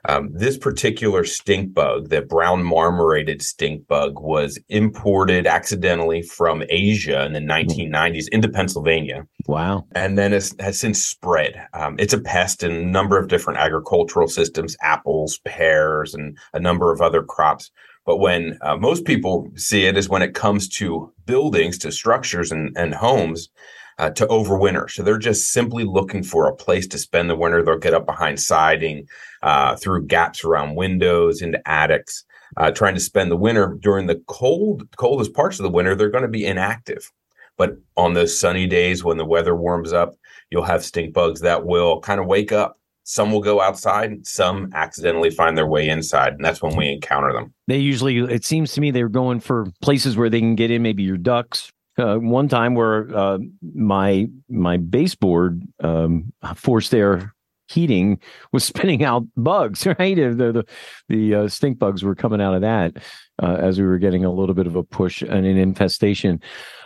Um, 0.08 0.30
this 0.32 0.58
particular 0.58 1.26
stink 1.26 1.74
bug, 1.74 2.10
the 2.10 2.22
brown 2.22 2.64
marmorated 2.64 3.42
stink 3.42 3.88
bug, 3.88 4.20
was 4.20 4.58
imported 4.70 5.46
accidentally 5.46 6.22
from 6.22 6.64
Asia 6.70 7.26
in 7.26 7.34
the 7.34 7.40
1990s 7.40 8.26
into 8.32 8.48
Pennsylvania. 8.48 9.28
Wow. 9.48 9.86
And 9.92 10.18
then 10.18 10.32
it 10.32 10.54
has 10.60 10.80
since 10.80 11.06
spread. 11.06 11.62
Um, 11.74 11.98
it's 12.00 12.14
a 12.14 12.22
pest 12.22 12.64
in 12.64 12.72
a 12.72 12.86
number 12.86 13.20
of 13.20 13.28
different 13.28 13.60
agricultural 13.60 14.30
systems, 14.30 14.78
apples, 14.82 15.40
pears, 15.46 16.14
and 16.14 16.38
a 16.54 16.60
number 16.60 16.94
of 16.94 17.02
other 17.02 17.22
crops. 17.22 17.70
But 18.06 18.18
when 18.18 18.58
uh, 18.62 18.78
most 18.78 19.04
people 19.04 19.52
see 19.56 19.86
it 19.86 19.98
is 19.98 20.08
when 20.08 20.22
it 20.22 20.34
comes 20.34 20.70
to 20.78 21.12
buildings, 21.26 21.78
to 21.80 21.92
structures 21.92 22.54
and, 22.54 22.76
and 22.78 22.94
homes, 22.94 23.50
uh, 23.98 24.10
to 24.12 24.26
overwinter. 24.28 24.90
So 24.90 25.04
they're 25.04 25.18
just 25.18 25.52
simply 25.52 25.84
looking 25.84 26.24
for 26.24 26.48
a 26.48 26.56
place 26.56 26.88
to 26.88 26.98
spend 26.98 27.30
the 27.30 27.36
winter. 27.36 27.64
They'll 27.64 27.78
get 27.78 27.94
up 27.94 28.06
behind 28.06 28.40
siding, 28.40 29.08
uh, 29.42 29.76
through 29.76 30.08
gaps 30.08 30.44
around 30.44 30.76
windows, 30.76 31.42
into 31.42 31.60
attics, 31.68 32.24
uh, 32.58 32.72
trying 32.72 32.94
to 32.94 33.00
spend 33.00 33.32
the 33.32 33.38
winter. 33.38 33.78
During 33.82 34.08
the 34.08 34.22
cold, 34.28 34.88
coldest 34.98 35.34
parts 35.34 35.60
of 35.60 35.64
the 35.64 35.70
winter, 35.70 35.96
they're 35.96 36.10
going 36.10 36.24
to 36.24 36.28
be 36.28 36.46
inactive. 36.46 37.12
But 37.58 37.78
on 37.96 38.14
those 38.14 38.40
sunny 38.40 38.68
days 38.68 39.04
when 39.04 39.18
the 39.18 39.26
weather 39.26 39.56
warms 39.56 39.94
up, 39.94 40.16
you'll 40.52 40.64
have 40.64 40.86
stink 40.86 41.14
bugs 41.14 41.42
that 41.42 41.66
will 41.66 42.00
kind 42.02 42.20
of 42.20 42.28
wake 42.28 42.52
up. 42.52 42.80
Some 43.04 43.32
will 43.32 43.42
go 43.42 43.62
outside, 43.62 44.28
some 44.28 44.70
accidentally 44.74 45.30
find 45.30 45.58
their 45.58 45.66
way 45.66 45.88
inside, 45.88 46.34
and 46.34 46.44
that's 46.44 46.62
when 46.62 46.76
we 46.76 46.90
encounter 46.90 47.32
them. 47.32 47.54
They 47.66 47.78
usually, 47.78 48.18
it 48.18 48.44
seems 48.44 48.74
to 48.74 48.82
me, 48.82 48.92
they're 48.92 49.08
going 49.08 49.40
for 49.40 49.68
places 49.82 50.18
where 50.18 50.30
they 50.30 50.42
can 50.42 50.56
get 50.56 50.72
in, 50.72 50.82
maybe 50.82 51.04
your 51.04 51.16
ducts, 51.16 51.72
uh, 51.98 52.18
one 52.18 52.48
time 52.48 52.76
where 52.76 53.16
uh, 53.16 53.40
my 53.74 54.28
my 54.50 54.78
baseboard 54.78 55.64
um, 55.84 56.34
forced 56.56 56.94
air 56.94 57.34
heating 57.70 58.20
was 58.52 58.64
spinning 58.64 59.04
out 59.04 59.24
bugs, 59.36 59.86
right? 60.00 60.16
The 60.16 60.34
the, 60.54 60.66
the 61.10 61.36
uh, 61.36 61.48
stink 61.48 61.80
bugs 61.80 62.04
were 62.04 62.16
coming 62.16 62.42
out 62.42 62.54
of 62.54 62.62
that 62.62 62.98
uh, 63.42 63.58
as 63.60 63.80
we 63.80 63.86
were 63.86 63.98
getting 63.98 64.26
a 64.26 64.32
little 64.32 64.56
bit 64.56 64.68
of 64.68 64.76
a 64.76 64.84
push 64.84 65.22
and 65.22 65.46
an 65.46 65.58
infestation. 65.58 66.42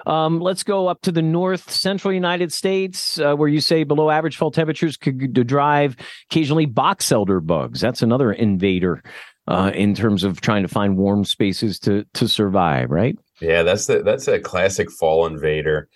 Um, 0.06 0.40
let's 0.40 0.64
go 0.64 0.88
up 0.88 1.02
to 1.02 1.12
the 1.12 1.22
north 1.22 1.70
central 1.70 2.14
United 2.14 2.52
States, 2.52 3.20
uh, 3.20 3.36
where 3.36 3.50
you 3.50 3.62
say 3.62 3.84
below 3.84 4.10
average 4.10 4.38
fall 4.38 4.52
temperatures 4.52 4.98
could 4.98 5.34
drive 5.46 5.96
occasionally 6.30 6.66
box 6.66 7.12
elder 7.12 7.40
bugs. 7.40 7.82
That's 7.82 8.02
another 8.02 8.32
invader 8.32 9.04
uh, 9.48 9.72
in 9.74 9.94
terms 9.94 10.24
of 10.24 10.42
trying 10.42 10.64
to 10.64 10.68
find 10.68 10.98
warm 10.98 11.26
spaces 11.26 11.80
to 11.80 12.06
to 12.14 12.28
survive, 12.28 12.90
right? 12.90 13.18
Yeah, 13.42 13.64
that's 13.64 13.88
the 13.88 14.04
that's 14.04 14.28
a 14.28 14.40
classic 14.40 14.92
fall 14.92 15.26
invader. 15.26 15.90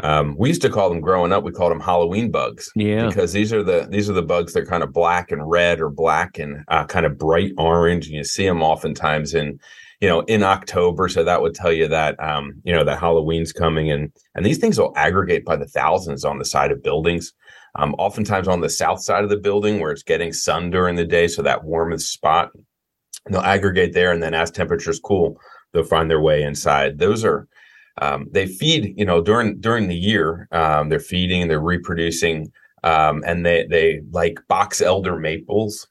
Um, 0.00 0.36
we 0.38 0.48
used 0.48 0.62
to 0.62 0.70
call 0.70 0.88
them 0.88 1.00
growing 1.00 1.32
up. 1.32 1.42
We 1.42 1.50
called 1.50 1.72
them 1.72 1.80
Halloween 1.80 2.30
bugs. 2.30 2.70
Yeah, 2.76 3.08
because 3.08 3.32
these 3.32 3.52
are 3.52 3.62
the 3.62 3.88
these 3.90 4.08
are 4.08 4.14
the 4.14 4.22
bugs. 4.22 4.52
They're 4.52 4.66
kind 4.66 4.82
of 4.82 4.92
black 4.92 5.32
and 5.32 5.48
red, 5.48 5.80
or 5.80 5.90
black 5.90 6.38
and 6.38 6.64
uh, 6.68 6.84
kind 6.84 7.04
of 7.06 7.18
bright 7.18 7.52
orange. 7.58 8.06
And 8.06 8.14
you 8.14 8.24
see 8.24 8.46
them 8.46 8.62
oftentimes 8.62 9.34
in 9.34 9.58
you 10.00 10.08
know 10.08 10.20
in 10.22 10.42
October. 10.42 11.08
So 11.08 11.24
that 11.24 11.42
would 11.42 11.54
tell 11.54 11.72
you 11.72 11.88
that 11.88 12.22
um, 12.22 12.60
you 12.62 12.72
know 12.72 12.84
that 12.84 13.00
Halloween's 13.00 13.52
coming, 13.52 13.90
and 13.90 14.12
and 14.34 14.46
these 14.46 14.58
things 14.58 14.78
will 14.78 14.92
aggregate 14.96 15.44
by 15.44 15.56
the 15.56 15.66
thousands 15.66 16.24
on 16.24 16.38
the 16.38 16.44
side 16.44 16.70
of 16.70 16.82
buildings. 16.82 17.32
Um, 17.74 17.94
oftentimes 17.98 18.48
on 18.48 18.60
the 18.60 18.70
south 18.70 19.02
side 19.02 19.24
of 19.24 19.30
the 19.30 19.36
building 19.36 19.78
where 19.78 19.92
it's 19.92 20.02
getting 20.02 20.32
sun 20.32 20.70
during 20.70 20.96
the 20.96 21.04
day, 21.04 21.28
so 21.28 21.42
that 21.42 21.64
warmest 21.64 22.12
spot, 22.12 22.50
they'll 23.28 23.40
aggregate 23.40 23.92
there, 23.92 24.10
and 24.10 24.22
then 24.22 24.34
as 24.34 24.50
temperatures 24.50 24.98
cool, 24.98 25.38
they'll 25.72 25.84
find 25.84 26.10
their 26.10 26.20
way 26.20 26.42
inside. 26.42 26.98
Those 26.98 27.24
are 27.24 27.48
um, 28.00 28.28
they 28.30 28.46
feed 28.46 28.94
you 28.96 29.04
know 29.04 29.20
during 29.20 29.60
during 29.60 29.88
the 29.88 29.96
year 29.96 30.48
um, 30.52 30.88
they're 30.88 31.00
feeding 31.00 31.48
they're 31.48 31.60
reproducing 31.60 32.52
um, 32.84 33.22
and 33.26 33.44
they 33.44 33.66
they 33.68 34.00
like 34.10 34.38
box 34.48 34.80
elder 34.80 35.16
maples 35.16 35.86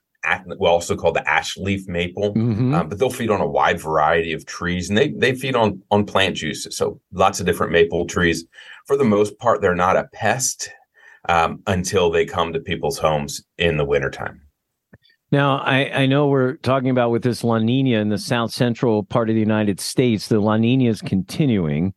we 0.60 0.68
also 0.68 0.96
call 0.96 1.14
the 1.14 1.28
ash 1.30 1.56
leaf 1.56 1.88
maple 1.88 2.34
mm-hmm. 2.34 2.74
Um, 2.74 2.90
but 2.90 3.00
they'll 3.00 3.10
feed 3.10 3.30
on 3.30 3.40
a 3.40 3.48
wide 3.48 3.80
variety 3.80 4.34
of 4.34 4.46
trees 4.46 4.90
and 4.90 4.98
they 4.98 5.10
they 5.10 5.34
feed 5.34 5.56
on 5.56 5.82
on 5.92 6.06
plant 6.06 6.36
juices 6.36 6.76
so 6.76 7.00
lots 7.14 7.40
of 7.40 7.46
different 7.46 7.72
maple 7.72 8.06
trees 8.06 8.46
for 8.86 8.98
the 8.98 9.06
most 9.06 9.38
part 9.40 9.62
they're 9.62 9.76
not 9.76 9.96
a 9.96 10.10
pest 10.14 10.70
um, 11.30 11.62
until 11.68 12.10
they 12.10 12.26
come 12.26 12.54
to 12.54 12.60
people's 12.60 12.98
homes 12.98 13.44
in 13.58 13.78
the 13.78 13.86
wintertime 13.86 14.42
now, 15.32 15.58
I, 15.58 16.04
I 16.04 16.06
know 16.06 16.28
we're 16.28 16.56
talking 16.56 16.90
about 16.90 17.12
with 17.12 17.24
this 17.24 17.44
La 17.44 17.60
Nina 17.60 18.00
in 18.00 18.10
the 18.10 18.18
south 18.18 18.52
central 18.52 19.04
part 19.04 19.30
of 19.30 19.36
the 19.36 19.42
United 19.42 19.80
States. 19.80 20.28
The 20.28 20.40
La 20.40 20.58
Nina 20.58 20.90
is 20.90 21.02
continuing 21.02 21.94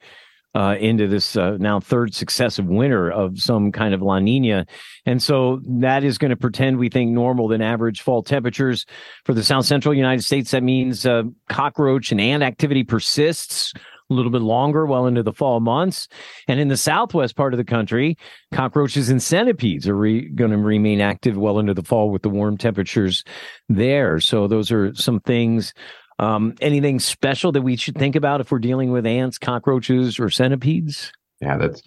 uh, 0.54 0.76
into 0.80 1.06
this 1.06 1.36
uh, 1.36 1.56
now 1.58 1.78
third 1.78 2.12
successive 2.12 2.66
winter 2.66 3.10
of 3.10 3.38
some 3.40 3.70
kind 3.70 3.94
of 3.94 4.02
La 4.02 4.18
Nina. 4.18 4.66
And 5.06 5.22
so 5.22 5.60
that 5.64 6.02
is 6.02 6.18
going 6.18 6.30
to 6.30 6.36
pretend 6.36 6.78
we 6.78 6.88
think 6.88 7.12
normal 7.12 7.46
than 7.46 7.62
average 7.62 8.00
fall 8.02 8.22
temperatures 8.22 8.84
for 9.24 9.32
the 9.32 9.44
south 9.44 9.66
central 9.66 9.94
United 9.94 10.24
States. 10.24 10.50
That 10.50 10.64
means 10.64 11.06
uh, 11.06 11.22
cockroach 11.48 12.10
and 12.10 12.20
ant 12.20 12.42
activity 12.42 12.82
persists 12.82 13.72
a 14.10 14.14
little 14.14 14.30
bit 14.30 14.42
longer 14.42 14.86
well 14.86 15.06
into 15.06 15.22
the 15.22 15.32
fall 15.32 15.60
months. 15.60 16.08
And 16.48 16.60
in 16.60 16.68
the 16.68 16.76
southwest 16.76 17.36
part 17.36 17.54
of 17.54 17.58
the 17.58 17.64
country, 17.64 18.18
cockroaches 18.52 19.08
and 19.08 19.22
centipedes 19.22 19.88
are 19.88 19.96
re- 19.96 20.28
going 20.28 20.50
to 20.50 20.58
remain 20.58 21.00
active 21.00 21.36
well 21.36 21.58
into 21.58 21.74
the 21.74 21.82
fall 21.82 22.10
with 22.10 22.22
the 22.22 22.28
warm 22.28 22.58
temperatures 22.58 23.24
there. 23.68 24.20
So 24.20 24.48
those 24.48 24.72
are 24.72 24.94
some 24.94 25.20
things. 25.20 25.72
Um, 26.18 26.54
anything 26.60 26.98
special 26.98 27.52
that 27.52 27.62
we 27.62 27.76
should 27.76 27.96
think 27.96 28.14
about 28.14 28.40
if 28.40 28.50
we're 28.50 28.58
dealing 28.58 28.90
with 28.90 29.06
ants, 29.06 29.38
cockroaches, 29.38 30.18
or 30.18 30.28
centipedes? 30.28 31.12
Yeah, 31.40 31.56
that's 31.56 31.80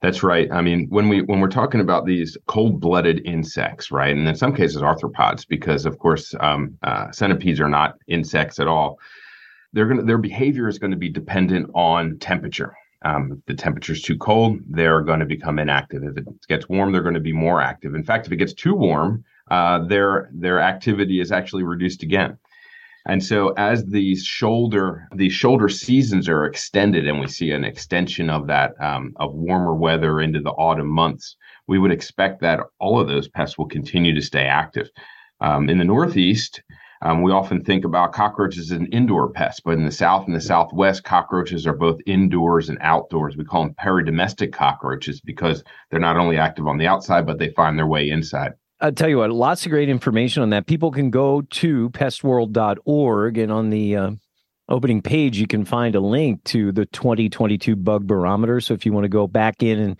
that's 0.00 0.22
right. 0.22 0.48
I 0.52 0.62
mean, 0.62 0.86
when 0.88 1.08
we 1.08 1.22
when 1.22 1.40
we're 1.40 1.48
talking 1.48 1.80
about 1.80 2.06
these 2.06 2.38
cold-blooded 2.46 3.20
insects, 3.26 3.90
right, 3.90 4.16
and 4.16 4.28
in 4.28 4.34
some 4.36 4.54
cases 4.54 4.80
arthropods, 4.80 5.46
because 5.46 5.86
of 5.86 5.98
course 5.98 6.34
um, 6.38 6.78
uh, 6.84 7.10
centipedes 7.10 7.60
are 7.60 7.68
not 7.68 7.96
insects 8.06 8.60
at 8.60 8.68
all 8.68 8.98
they're 9.72 9.86
going 9.86 10.04
their 10.06 10.18
behavior 10.18 10.68
is 10.68 10.78
going 10.78 10.90
to 10.90 10.96
be 10.96 11.08
dependent 11.08 11.70
on 11.74 12.18
temperature. 12.18 12.74
Um, 13.02 13.32
if 13.32 13.46
the 13.46 13.54
temperature 13.54 13.94
is 13.94 14.02
too 14.02 14.18
cold, 14.18 14.60
they're 14.68 15.00
going 15.00 15.20
to 15.20 15.26
become 15.26 15.58
inactive. 15.58 16.02
If 16.02 16.18
it 16.18 16.26
gets 16.48 16.68
warm, 16.68 16.92
they're 16.92 17.02
going 17.02 17.14
to 17.14 17.20
be 17.20 17.32
more 17.32 17.62
active. 17.62 17.94
In 17.94 18.04
fact, 18.04 18.26
if 18.26 18.32
it 18.32 18.36
gets 18.36 18.52
too 18.52 18.74
warm, 18.74 19.24
uh, 19.50 19.86
their 19.86 20.30
their 20.32 20.60
activity 20.60 21.20
is 21.20 21.32
actually 21.32 21.62
reduced 21.62 22.02
again. 22.02 22.36
And 23.06 23.24
so, 23.24 23.48
as 23.56 23.86
these 23.86 24.24
shoulder 24.24 25.08
these 25.14 25.32
shoulder 25.32 25.68
seasons 25.68 26.28
are 26.28 26.44
extended, 26.44 27.06
and 27.06 27.18
we 27.18 27.28
see 27.28 27.50
an 27.50 27.64
extension 27.64 28.28
of 28.28 28.46
that 28.48 28.74
um, 28.80 29.14
of 29.16 29.34
warmer 29.34 29.74
weather 29.74 30.20
into 30.20 30.40
the 30.40 30.50
autumn 30.50 30.88
months, 30.88 31.36
we 31.66 31.78
would 31.78 31.92
expect 31.92 32.42
that 32.42 32.60
all 32.78 33.00
of 33.00 33.08
those 33.08 33.28
pests 33.28 33.56
will 33.56 33.68
continue 33.68 34.14
to 34.14 34.20
stay 34.20 34.44
active. 34.44 34.90
Um, 35.40 35.70
in 35.70 35.78
the 35.78 35.84
Northeast, 35.84 36.62
um, 37.02 37.22
we 37.22 37.32
often 37.32 37.64
think 37.64 37.84
about 37.84 38.12
cockroaches 38.12 38.70
as 38.70 38.78
an 38.78 38.86
indoor 38.86 39.30
pest, 39.30 39.62
but 39.64 39.72
in 39.72 39.84
the 39.84 39.90
South 39.90 40.26
and 40.26 40.36
the 40.36 40.40
Southwest, 40.40 41.04
cockroaches 41.04 41.66
are 41.66 41.72
both 41.72 41.98
indoors 42.06 42.68
and 42.68 42.78
outdoors. 42.80 43.36
We 43.36 43.44
call 43.44 43.64
them 43.64 43.74
peridomestic 43.74 44.52
cockroaches 44.52 45.20
because 45.20 45.64
they're 45.90 46.00
not 46.00 46.18
only 46.18 46.36
active 46.36 46.66
on 46.66 46.76
the 46.76 46.86
outside, 46.86 47.26
but 47.26 47.38
they 47.38 47.50
find 47.50 47.78
their 47.78 47.86
way 47.86 48.10
inside. 48.10 48.52
I'll 48.82 48.92
tell 48.92 49.08
you 49.08 49.18
what, 49.18 49.30
lots 49.30 49.64
of 49.64 49.70
great 49.70 49.88
information 49.88 50.42
on 50.42 50.50
that. 50.50 50.66
People 50.66 50.90
can 50.90 51.10
go 51.10 51.42
to 51.42 51.90
pestworld.org 51.90 53.38
and 53.38 53.52
on 53.52 53.70
the 53.70 53.96
uh, 53.96 54.10
opening 54.70 55.02
page, 55.02 55.38
you 55.38 55.46
can 55.46 55.64
find 55.64 55.94
a 55.94 56.00
link 56.00 56.42
to 56.44 56.72
the 56.72 56.86
2022 56.86 57.76
bug 57.76 58.06
barometer. 58.06 58.60
So 58.60 58.72
if 58.72 58.86
you 58.86 58.92
want 58.92 59.04
to 59.04 59.08
go 59.08 59.26
back 59.26 59.62
in 59.62 59.78
and 59.78 59.96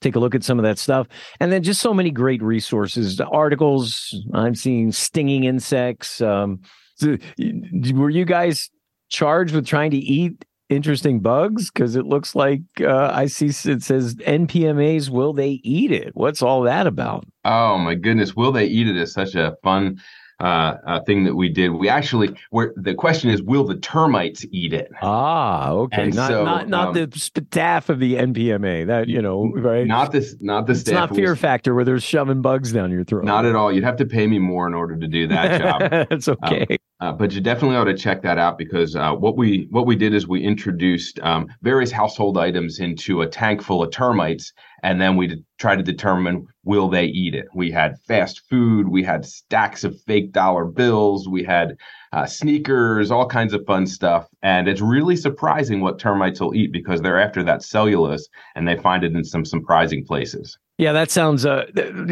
take 0.00 0.16
a 0.16 0.18
look 0.18 0.34
at 0.34 0.44
some 0.44 0.58
of 0.58 0.62
that 0.62 0.78
stuff. 0.78 1.06
And 1.40 1.52
then 1.52 1.62
just 1.62 1.80
so 1.80 1.92
many 1.92 2.10
great 2.10 2.42
resources, 2.42 3.20
articles. 3.20 4.14
I'm 4.34 4.54
seeing 4.54 4.92
stinging 4.92 5.44
insects. 5.44 6.20
Um, 6.20 6.60
were 7.02 8.10
you 8.10 8.24
guys 8.24 8.70
charged 9.08 9.54
with 9.54 9.66
trying 9.66 9.90
to 9.92 9.98
eat 9.98 10.44
interesting 10.68 11.20
bugs? 11.20 11.70
Because 11.70 11.96
it 11.96 12.06
looks 12.06 12.34
like 12.34 12.62
uh, 12.80 13.10
I 13.12 13.26
see 13.26 13.46
it 13.48 13.82
says 13.82 14.14
NPMAs. 14.16 15.10
Will 15.10 15.32
they 15.32 15.60
eat 15.62 15.92
it? 15.92 16.10
What's 16.14 16.42
all 16.42 16.62
that 16.62 16.86
about? 16.86 17.24
Oh 17.44 17.78
my 17.78 17.94
goodness! 17.94 18.34
Will 18.34 18.52
they 18.52 18.66
eat 18.66 18.88
it? 18.88 18.96
Is 18.96 19.12
such 19.12 19.34
a 19.34 19.56
fun 19.62 19.98
uh, 20.40 20.74
uh, 20.86 21.00
thing 21.00 21.24
that 21.24 21.34
we 21.34 21.48
did. 21.48 21.70
We 21.70 21.88
actually, 21.88 22.34
where 22.50 22.72
the 22.76 22.94
question 22.94 23.30
is, 23.30 23.42
will 23.42 23.64
the 23.64 23.76
termites 23.76 24.44
eat 24.52 24.72
it? 24.72 24.90
Ah, 25.02 25.70
okay. 25.70 26.02
And 26.02 26.14
not 26.14 26.30
so, 26.30 26.44
not 26.44 26.68
not 26.68 26.88
um, 26.88 26.94
the 26.94 27.18
staff 27.18 27.88
of 27.88 27.98
the 27.98 28.14
NPMA. 28.14 28.86
That 28.86 29.08
you 29.08 29.20
know, 29.20 29.52
right? 29.54 29.86
Not 29.86 30.12
this, 30.12 30.36
not 30.40 30.66
the 30.66 30.72
it's 30.72 30.82
staff. 30.82 31.10
Not 31.10 31.16
Fear 31.16 31.30
was, 31.30 31.40
Factor 31.40 31.74
where 31.74 31.84
they're 31.84 31.98
shoving 31.98 32.40
bugs 32.42 32.72
down 32.72 32.90
your 32.90 33.04
throat. 33.04 33.24
Not 33.24 33.46
at 33.46 33.56
all. 33.56 33.72
You'd 33.72 33.84
have 33.84 33.96
to 33.96 34.06
pay 34.06 34.26
me 34.26 34.38
more 34.38 34.66
in 34.66 34.74
order 34.74 34.96
to 34.96 35.08
do 35.08 35.26
that 35.28 35.60
job. 35.60 35.90
That's 36.10 36.28
okay. 36.28 36.66
Um, 36.70 36.78
uh, 37.00 37.12
but 37.12 37.32
you 37.32 37.40
definitely 37.40 37.76
ought 37.76 37.84
to 37.84 37.96
check 37.96 38.22
that 38.22 38.38
out 38.38 38.58
because 38.58 38.96
uh, 38.96 39.12
what 39.12 39.36
we 39.36 39.68
what 39.70 39.86
we 39.86 39.94
did 39.94 40.14
is 40.14 40.26
we 40.26 40.42
introduced 40.42 41.20
um, 41.20 41.46
various 41.62 41.92
household 41.92 42.36
items 42.36 42.80
into 42.80 43.22
a 43.22 43.26
tank 43.26 43.62
full 43.62 43.82
of 43.82 43.90
termites, 43.90 44.52
and 44.82 45.00
then 45.00 45.16
we 45.16 45.42
try 45.58 45.76
to 45.76 45.82
determine 45.82 46.46
will 46.64 46.88
they 46.88 47.06
eat 47.06 47.34
it. 47.34 47.46
We 47.54 47.70
had 47.70 47.98
fast 48.06 48.42
food, 48.48 48.88
we 48.88 49.02
had 49.02 49.24
stacks 49.24 49.84
of 49.84 50.00
fake 50.02 50.32
dollar 50.32 50.64
bills, 50.64 51.28
we 51.28 51.42
had 51.42 51.76
uh, 52.12 52.26
sneakers, 52.26 53.10
all 53.10 53.26
kinds 53.26 53.52
of 53.52 53.64
fun 53.66 53.86
stuff, 53.86 54.26
and 54.42 54.68
it's 54.68 54.80
really 54.80 55.16
surprising 55.16 55.80
what 55.80 55.98
termites 55.98 56.40
will 56.40 56.54
eat 56.54 56.72
because 56.72 57.00
they're 57.00 57.20
after 57.20 57.42
that 57.42 57.62
cellulose 57.62 58.28
and 58.54 58.66
they 58.66 58.76
find 58.76 59.04
it 59.04 59.14
in 59.14 59.24
some 59.24 59.44
surprising 59.44 60.04
places. 60.04 60.58
Yeah, 60.78 60.92
that 60.92 61.10
sounds. 61.10 61.44
Uh, 61.44 61.66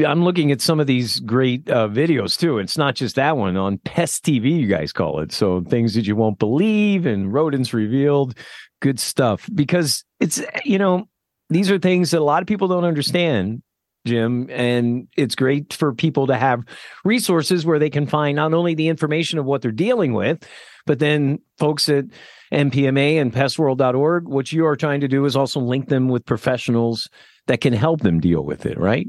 I'm 0.05 0.25
looking 0.25 0.51
at 0.51 0.61
some 0.61 0.81
of 0.81 0.89
these 0.89 1.21
great 1.21 1.71
uh, 1.71 1.87
videos 1.87 2.37
too. 2.37 2.59
It's 2.59 2.77
not 2.77 2.97
just 2.97 3.15
that 3.15 3.37
one 3.37 3.57
on 3.57 3.79
Pest 3.79 4.25
TV, 4.25 4.59
you 4.59 4.67
guys 4.67 4.93
call 4.93 5.21
it. 5.21 5.31
So 5.31 5.61
things 5.61 5.95
that 5.95 6.09
you 6.09 6.17
won't 6.17 6.41
believe 6.41 7.07
and 7.07 7.33
rodents 7.33 7.73
revealed, 7.73 8.37
good 8.83 8.99
stuff. 8.99 9.49
Because 9.55 10.05
it's 10.19 10.43
you 10.65 10.79
know 10.79 11.07
these 11.49 11.71
are 11.71 11.79
things 11.79 12.11
that 12.11 12.21
a 12.21 12.25
lot 12.25 12.43
of 12.43 12.49
people 12.49 12.69
don't 12.69 12.85
understand, 12.85 13.63
Jim. 14.07 14.49
And 14.51 15.09
it's 15.17 15.35
great 15.35 15.73
for 15.73 15.95
people 15.95 16.27
to 16.27 16.37
have 16.37 16.65
resources 17.05 17.65
where 17.65 17.79
they 17.79 17.91
can 17.91 18.07
find 18.07 18.37
not 18.37 18.55
only 18.55 18.75
the 18.75 18.89
information 18.89 19.39
of 19.39 19.45
what 19.45 19.63
they're 19.63 19.71
dealing 19.71 20.13
with, 20.13 20.47
but 20.87 20.99
then 20.99 21.41
folks 21.59 21.89
at 21.89 22.07
NPMA 22.53 23.21
and 23.21 23.33
pestworld.org, 23.33 24.29
what 24.29 24.53
you 24.53 24.67
are 24.67 24.77
trying 24.77 25.01
to 25.01 25.09
do 25.09 25.25
is 25.25 25.37
also 25.37 25.61
link 25.61 25.89
them 25.89 26.09
with 26.09 26.25
professionals 26.25 27.09
that 27.47 27.61
can 27.61 27.73
help 27.73 28.01
them 28.01 28.21
deal 28.21 28.45
with 28.45 28.67
it, 28.67 28.79
right? 28.79 29.07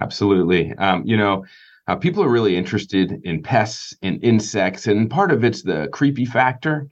Absolutely. 0.00 0.72
Um, 0.74 1.02
you 1.06 1.16
know, 1.16 1.44
uh, 1.86 1.96
people 1.96 2.22
are 2.22 2.28
really 2.28 2.56
interested 2.56 3.20
in 3.24 3.42
pests 3.42 3.94
and 4.02 4.22
insects, 4.24 4.86
and 4.86 5.10
part 5.10 5.30
of 5.30 5.44
it's 5.44 5.62
the 5.62 5.88
creepy 5.92 6.24
factor 6.24 6.88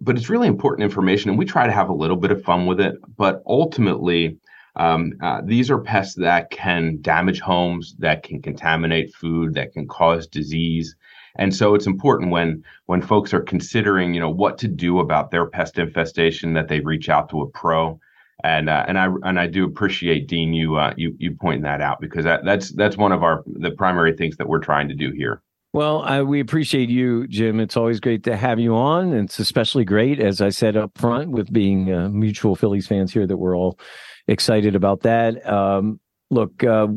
but 0.00 0.16
it's 0.16 0.28
really 0.28 0.48
important 0.48 0.84
information 0.84 1.30
and 1.30 1.38
we 1.38 1.44
try 1.44 1.66
to 1.66 1.72
have 1.72 1.88
a 1.88 1.94
little 1.94 2.16
bit 2.16 2.30
of 2.30 2.42
fun 2.42 2.66
with 2.66 2.80
it. 2.80 2.94
But 3.16 3.42
ultimately 3.46 4.38
um, 4.78 5.14
uh, 5.20 5.40
these 5.44 5.70
are 5.70 5.78
pests 5.78 6.14
that 6.16 6.50
can 6.50 6.98
damage 7.00 7.40
homes 7.40 7.96
that 7.98 8.22
can 8.22 8.40
contaminate 8.40 9.14
food 9.14 9.54
that 9.54 9.72
can 9.72 9.88
cause 9.88 10.26
disease. 10.26 10.94
And 11.36 11.54
so 11.54 11.74
it's 11.74 11.86
important 11.86 12.30
when 12.30 12.64
when 12.86 13.02
folks 13.02 13.34
are 13.34 13.40
considering 13.40 14.14
you 14.14 14.20
know 14.20 14.30
what 14.30 14.56
to 14.58 14.68
do 14.68 15.00
about 15.00 15.30
their 15.30 15.46
pest 15.46 15.78
infestation 15.78 16.54
that 16.54 16.68
they 16.68 16.80
reach 16.80 17.08
out 17.08 17.28
to 17.30 17.42
a 17.42 17.48
pro. 17.48 17.98
And 18.44 18.70
uh, 18.70 18.84
and 18.86 18.98
I 18.98 19.08
and 19.24 19.40
I 19.40 19.48
do 19.48 19.64
appreciate 19.64 20.28
Dean 20.28 20.52
you 20.52 20.76
uh, 20.76 20.94
you 20.96 21.14
you 21.18 21.36
pointing 21.40 21.62
that 21.62 21.80
out 21.80 22.00
because 22.00 22.24
that, 22.24 22.44
that's 22.44 22.70
that's 22.70 22.96
one 22.96 23.10
of 23.10 23.24
our 23.24 23.42
the 23.46 23.72
primary 23.72 24.16
things 24.16 24.36
that 24.36 24.48
we're 24.48 24.60
trying 24.60 24.88
to 24.88 24.94
do 24.94 25.10
here. 25.10 25.42
Well, 25.72 26.00
I, 26.00 26.22
we 26.22 26.40
appreciate 26.40 26.88
you, 26.88 27.26
Jim. 27.28 27.60
It's 27.60 27.76
always 27.76 28.00
great 28.00 28.24
to 28.24 28.36
have 28.36 28.58
you 28.58 28.74
on. 28.74 29.12
It's 29.12 29.38
especially 29.38 29.84
great, 29.84 30.18
as 30.18 30.40
I 30.40 30.48
said 30.48 30.76
up 30.76 30.96
front, 30.96 31.30
with 31.30 31.52
being 31.52 31.92
uh, 31.92 32.08
mutual 32.08 32.56
Phillies 32.56 32.86
fans 32.86 33.12
here, 33.12 33.26
that 33.26 33.36
we're 33.36 33.56
all 33.56 33.78
excited 34.26 34.74
about 34.74 35.00
that. 35.02 35.46
Um, 35.46 36.00
look, 36.30 36.64
uh, 36.64 36.88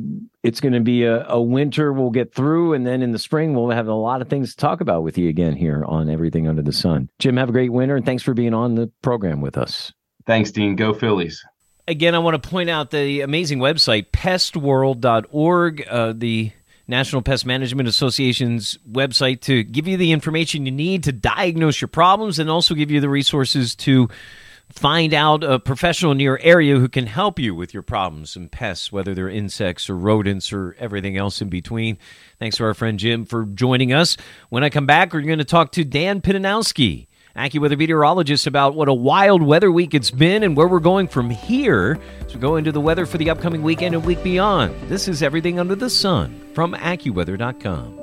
it's 0.43 0.61
going 0.61 0.73
to 0.73 0.79
be 0.79 1.03
a, 1.03 1.27
a, 1.27 1.41
winter 1.41 1.91
we'll 1.91 2.11
get 2.11 2.33
through, 2.33 2.73
and 2.73 2.87
then 2.87 3.01
in 3.01 3.11
the 3.11 3.19
spring 3.19 3.53
we'll 3.53 3.69
have 3.69 3.87
a 3.87 3.93
lot 3.93 4.21
of 4.21 4.29
things 4.29 4.51
to 4.51 4.57
talk 4.57 4.81
about 4.81 5.03
with 5.03 5.17
you 5.17 5.29
again 5.29 5.55
here 5.55 5.83
on 5.85 6.09
Everything 6.09 6.47
Under 6.47 6.61
the 6.61 6.73
Sun. 6.73 7.09
Jim, 7.19 7.37
have 7.37 7.49
a 7.49 7.53
great 7.53 7.71
winter, 7.71 7.95
and 7.95 8.05
thanks 8.05 8.23
for 8.23 8.33
being 8.33 8.53
on 8.53 8.75
the 8.75 8.87
program 9.01 9.41
with 9.41 9.57
us. 9.57 9.91
Thanks, 10.25 10.51
Dean. 10.51 10.75
Go 10.75 10.93
Phillies. 10.93 11.43
Again, 11.87 12.15
I 12.15 12.19
want 12.19 12.41
to 12.41 12.49
point 12.49 12.69
out 12.69 12.91
the 12.91 13.21
amazing 13.21 13.59
website, 13.59 14.11
pestworld.org, 14.11 15.87
uh, 15.89 16.13
the 16.15 16.51
National 16.91 17.23
Pest 17.23 17.47
Management 17.47 17.89
Association's 17.89 18.77
website, 18.87 19.41
to 19.41 19.63
give 19.63 19.87
you 19.87 19.97
the 19.97 20.11
information 20.11 20.67
you 20.67 20.71
need 20.71 21.05
to 21.05 21.11
diagnose 21.11 21.81
your 21.81 21.87
problems 21.87 22.37
and 22.37 22.51
also 22.51 22.75
give 22.75 22.91
you 22.91 22.99
the 22.99 23.09
resources 23.09 23.73
to 23.77 24.09
find 24.69 25.13
out 25.13 25.43
a 25.43 25.59
professional 25.59 26.11
in 26.11 26.19
your 26.19 26.39
area 26.41 26.77
who 26.77 26.87
can 26.87 27.07
help 27.07 27.39
you 27.39 27.55
with 27.55 27.73
your 27.73 27.83
problems 27.83 28.35
and 28.35 28.51
pests, 28.51 28.91
whether 28.91 29.13
they're 29.13 29.29
insects 29.29 29.89
or 29.89 29.97
rodents 29.97 30.53
or 30.53 30.75
everything 30.79 31.17
else 31.17 31.41
in 31.41 31.49
between. 31.49 31.97
Thanks 32.39 32.57
to 32.57 32.63
our 32.63 32.73
friend 32.73 32.99
Jim 32.99 33.25
for 33.25 33.45
joining 33.45 33.91
us. 33.91 34.15
When 34.49 34.63
I 34.63 34.69
come 34.69 34.85
back, 34.85 35.13
we're 35.13 35.21
going 35.21 35.39
to 35.39 35.45
talk 35.45 35.71
to 35.73 35.83
Dan 35.83 36.21
Pydynowski, 36.21 37.07
AccuWeather 37.35 37.77
meteorologist, 37.77 38.47
about 38.47 38.75
what 38.75 38.87
a 38.87 38.93
wild 38.93 39.41
weather 39.41 39.71
week 39.71 39.93
it's 39.93 40.11
been 40.11 40.43
and 40.43 40.55
where 40.57 40.67
we're 40.67 40.79
going 40.79 41.07
from 41.07 41.29
here 41.29 41.99
we 42.33 42.39
go 42.39 42.55
into 42.55 42.71
the 42.71 42.81
weather 42.81 43.05
for 43.05 43.17
the 43.17 43.29
upcoming 43.29 43.61
weekend 43.63 43.95
and 43.95 44.05
week 44.05 44.23
beyond. 44.23 44.73
This 44.89 45.07
is 45.07 45.23
Everything 45.23 45.59
Under 45.59 45.75
the 45.75 45.89
Sun 45.89 46.51
from 46.53 46.73
AccuWeather.com. 46.73 47.99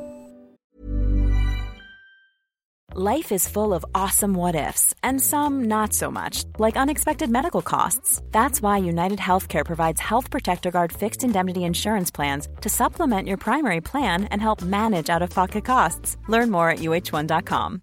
Life 2.95 3.33
is 3.33 3.47
full 3.47 3.75
of 3.75 3.85
awesome 3.95 4.33
what 4.33 4.57
ifs, 4.57 4.95
and 5.05 5.21
some 5.21 5.65
not 5.69 5.93
so 5.93 6.11
much, 6.11 6.45
like 6.59 6.77
unexpected 6.77 7.31
medical 7.31 7.63
costs. 7.63 8.23
That's 8.33 8.63
why 8.63 8.79
United 8.79 9.19
Healthcare 9.19 9.65
provides 9.65 10.01
Health 10.01 10.31
Protector 10.31 10.71
Guard 10.71 10.93
fixed 10.93 11.23
indemnity 11.23 11.65
insurance 11.65 12.11
plans 12.11 12.49
to 12.63 12.69
supplement 12.69 13.29
your 13.29 13.37
primary 13.37 13.81
plan 13.83 14.25
and 14.25 14.43
help 14.43 14.63
manage 14.63 15.11
out 15.11 15.23
of 15.23 15.31
pocket 15.31 15.65
costs. 15.65 16.17
Learn 16.29 16.51
more 16.51 16.71
at 16.71 16.79
uh1.com. 16.79 17.83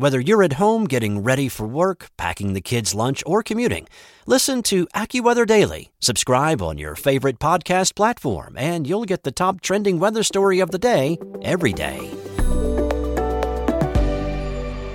Whether 0.00 0.18
you're 0.18 0.42
at 0.42 0.54
home 0.54 0.86
getting 0.86 1.22
ready 1.22 1.50
for 1.50 1.66
work, 1.66 2.08
packing 2.16 2.54
the 2.54 2.62
kids' 2.62 2.94
lunch, 2.94 3.22
or 3.26 3.42
commuting, 3.42 3.86
listen 4.24 4.62
to 4.62 4.86
AccuWeather 4.94 5.46
Daily. 5.46 5.92
Subscribe 6.00 6.62
on 6.62 6.78
your 6.78 6.94
favorite 6.94 7.38
podcast 7.38 7.94
platform, 7.94 8.56
and 8.56 8.86
you'll 8.86 9.04
get 9.04 9.24
the 9.24 9.30
top 9.30 9.60
trending 9.60 9.98
weather 9.98 10.22
story 10.22 10.60
of 10.60 10.70
the 10.70 10.78
day 10.78 11.18
every 11.42 11.74
day. 11.74 12.10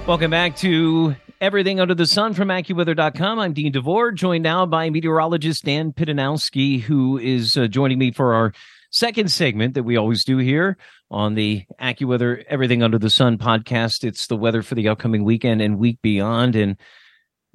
Welcome 0.07 0.31
back 0.31 0.55
to 0.57 1.15
Everything 1.39 1.79
Under 1.79 1.93
the 1.93 2.07
Sun 2.07 2.33
from 2.33 2.47
AccuWeather.com. 2.47 3.37
I'm 3.37 3.53
Dean 3.53 3.73
DeVore, 3.73 4.11
joined 4.11 4.41
now 4.43 4.65
by 4.65 4.89
meteorologist 4.89 5.65
Dan 5.65 5.93
Pydynowski, 5.93 6.81
who 6.81 7.19
is 7.19 7.57
uh, 7.57 7.67
joining 7.67 7.99
me 7.99 8.11
for 8.11 8.33
our 8.33 8.53
second 8.95 9.29
segment 9.29 9.73
that 9.73 9.83
we 9.83 9.97
always 9.97 10.23
do 10.23 10.37
here 10.37 10.77
on 11.11 11.35
the 11.35 11.65
AccuWeather 11.81 12.45
Everything 12.47 12.81
Under 12.81 12.97
the 12.97 13.09
Sun 13.09 13.37
podcast. 13.37 14.05
It's 14.05 14.27
the 14.27 14.37
weather 14.37 14.63
for 14.63 14.75
the 14.75 14.87
upcoming 14.87 15.25
weekend 15.25 15.61
and 15.61 15.77
week 15.77 15.99
beyond. 16.01 16.55
And 16.55 16.77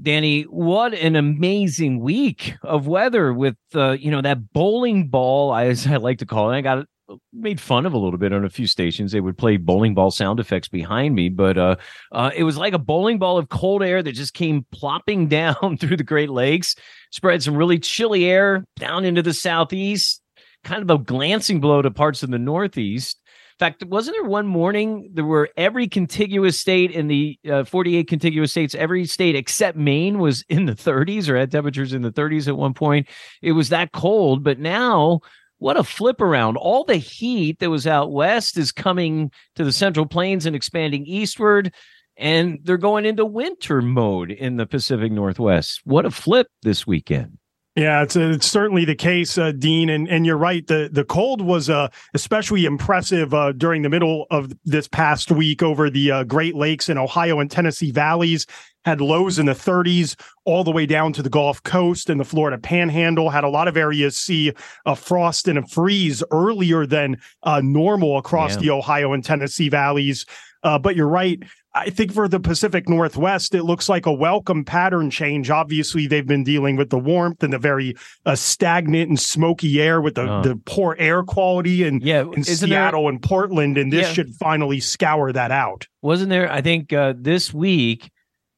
Danny, 0.00 0.42
what 0.42 0.92
an 0.92 1.16
amazing 1.16 2.00
week 2.00 2.54
of 2.62 2.86
weather 2.86 3.32
with 3.32 3.56
uh, 3.74 3.92
you 3.92 4.10
know 4.10 4.20
that 4.20 4.52
bowling 4.52 5.08
ball, 5.08 5.54
as 5.54 5.86
I 5.86 5.96
like 5.96 6.18
to 6.18 6.26
call 6.26 6.50
it. 6.50 6.56
I 6.56 6.60
got 6.60 6.86
made 7.32 7.60
fun 7.60 7.86
of 7.86 7.94
a 7.94 7.98
little 7.98 8.18
bit 8.18 8.32
on 8.34 8.44
a 8.44 8.50
few 8.50 8.66
stations. 8.66 9.12
They 9.12 9.20
would 9.20 9.38
play 9.38 9.56
bowling 9.56 9.94
ball 9.94 10.10
sound 10.10 10.40
effects 10.40 10.68
behind 10.68 11.14
me, 11.14 11.30
but 11.30 11.56
uh, 11.56 11.76
uh, 12.12 12.30
it 12.36 12.44
was 12.44 12.56
like 12.58 12.74
a 12.74 12.78
bowling 12.78 13.18
ball 13.18 13.38
of 13.38 13.48
cold 13.48 13.82
air 13.82 14.02
that 14.02 14.12
just 14.12 14.34
came 14.34 14.66
plopping 14.72 15.26
down 15.28 15.78
through 15.78 15.96
the 15.96 16.04
Great 16.04 16.30
Lakes, 16.30 16.76
spread 17.10 17.42
some 17.42 17.56
really 17.56 17.78
chilly 17.78 18.26
air 18.26 18.64
down 18.76 19.06
into 19.06 19.22
the 19.22 19.34
southeast, 19.34 20.20
kind 20.64 20.82
of 20.82 20.90
a 20.90 21.02
glancing 21.02 21.60
blow 21.60 21.82
to 21.82 21.90
parts 21.90 22.22
of 22.22 22.30
the 22.30 22.38
northeast. 22.38 23.20
In 23.26 23.66
fact, 23.66 23.84
wasn't 23.84 24.16
there 24.16 24.28
one 24.28 24.46
morning 24.46 25.10
there 25.12 25.24
were 25.24 25.50
every 25.56 25.86
contiguous 25.86 26.58
state 26.58 26.90
in 26.90 27.08
the 27.08 27.38
uh, 27.50 27.64
48 27.64 28.08
contiguous 28.08 28.50
states, 28.50 28.74
every 28.74 29.04
state 29.04 29.36
except 29.36 29.76
Maine 29.76 30.18
was 30.18 30.42
in 30.48 30.66
the 30.66 30.74
30s 30.74 31.28
or 31.28 31.36
had 31.36 31.50
temperatures 31.50 31.92
in 31.92 32.02
the 32.02 32.12
30s 32.12 32.48
at 32.48 32.56
one 32.56 32.74
point. 32.74 33.08
It 33.42 33.52
was 33.52 33.68
that 33.68 33.92
cold, 33.92 34.42
but 34.42 34.58
now 34.58 35.20
what 35.58 35.76
a 35.76 35.84
flip 35.84 36.22
around. 36.22 36.56
All 36.56 36.84
the 36.84 36.96
heat 36.96 37.58
that 37.58 37.68
was 37.68 37.86
out 37.86 38.12
west 38.12 38.56
is 38.56 38.72
coming 38.72 39.30
to 39.56 39.64
the 39.64 39.72
central 39.72 40.06
plains 40.06 40.46
and 40.46 40.56
expanding 40.56 41.04
eastward 41.04 41.72
and 42.20 42.58
they're 42.62 42.76
going 42.76 43.06
into 43.06 43.24
winter 43.24 43.80
mode 43.80 44.30
in 44.30 44.56
the 44.56 44.66
Pacific 44.66 45.10
Northwest. 45.10 45.80
What 45.84 46.04
a 46.04 46.10
flip 46.10 46.48
this 46.62 46.86
weekend. 46.86 47.39
Yeah, 47.76 48.02
it's, 48.02 48.16
it's 48.16 48.48
certainly 48.48 48.84
the 48.84 48.96
case, 48.96 49.38
uh, 49.38 49.52
Dean, 49.52 49.90
and 49.90 50.08
and 50.08 50.26
you're 50.26 50.36
right. 50.36 50.66
the 50.66 50.90
The 50.90 51.04
cold 51.04 51.40
was 51.40 51.70
uh, 51.70 51.88
especially 52.14 52.64
impressive 52.64 53.32
uh, 53.32 53.52
during 53.52 53.82
the 53.82 53.88
middle 53.88 54.26
of 54.30 54.52
this 54.64 54.88
past 54.88 55.30
week 55.30 55.62
over 55.62 55.88
the 55.88 56.10
uh, 56.10 56.24
Great 56.24 56.56
Lakes 56.56 56.88
and 56.88 56.98
Ohio 56.98 57.38
and 57.38 57.50
Tennessee 57.50 57.92
valleys. 57.92 58.46
Had 58.86 59.02
lows 59.02 59.38
in 59.38 59.44
the 59.44 59.52
30s 59.52 60.18
all 60.46 60.64
the 60.64 60.70
way 60.70 60.86
down 60.86 61.12
to 61.12 61.22
the 61.22 61.28
Gulf 61.28 61.62
Coast 61.64 62.08
and 62.08 62.18
the 62.18 62.24
Florida 62.24 62.56
Panhandle. 62.56 63.28
Had 63.28 63.44
a 63.44 63.48
lot 63.48 63.68
of 63.68 63.76
areas 63.76 64.16
see 64.16 64.52
a 64.86 64.96
frost 64.96 65.46
and 65.48 65.58
a 65.58 65.66
freeze 65.66 66.22
earlier 66.30 66.86
than 66.86 67.20
uh, 67.42 67.60
normal 67.62 68.16
across 68.16 68.54
yeah. 68.54 68.62
the 68.62 68.70
Ohio 68.70 69.12
and 69.12 69.22
Tennessee 69.22 69.68
valleys. 69.68 70.24
Uh, 70.62 70.78
but 70.78 70.96
you're 70.96 71.08
right. 71.08 71.42
I 71.74 71.88
think 71.90 72.12
for 72.12 72.28
the 72.28 72.40
Pacific 72.40 72.88
Northwest, 72.88 73.54
it 73.54 73.62
looks 73.62 73.88
like 73.88 74.06
a 74.06 74.12
welcome 74.12 74.64
pattern 74.64 75.10
change. 75.10 75.50
Obviously, 75.50 76.06
they've 76.06 76.26
been 76.26 76.44
dealing 76.44 76.76
with 76.76 76.90
the 76.90 76.98
warmth 76.98 77.42
and 77.42 77.52
the 77.52 77.58
very 77.58 77.94
uh, 78.26 78.34
stagnant 78.34 79.08
and 79.08 79.18
smoky 79.18 79.80
air 79.80 80.00
with 80.00 80.16
the, 80.16 80.30
uh, 80.30 80.42
the 80.42 80.56
poor 80.66 80.96
air 80.98 81.22
quality 81.22 81.84
in, 81.84 82.00
yeah, 82.00 82.24
in 82.32 82.42
Seattle 82.42 83.02
there, 83.02 83.10
and 83.10 83.22
Portland. 83.22 83.78
And 83.78 83.92
this 83.92 84.08
yeah. 84.08 84.12
should 84.12 84.34
finally 84.34 84.80
scour 84.80 85.32
that 85.32 85.50
out. 85.50 85.86
Wasn't 86.02 86.28
there? 86.28 86.50
I 86.50 86.60
think 86.60 86.92
uh, 86.92 87.14
this 87.16 87.54
week, 87.54 88.10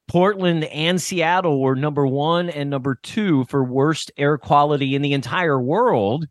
Portland 0.07 0.65
and 0.65 1.01
Seattle 1.01 1.61
were 1.61 1.75
number 1.75 2.05
one 2.05 2.49
and 2.49 2.69
number 2.69 2.95
two 3.01 3.45
for 3.45 3.63
worst 3.63 4.11
air 4.17 4.37
quality 4.37 4.95
in 4.95 5.01
the 5.01 5.13
entire 5.13 5.61
world 5.61 6.25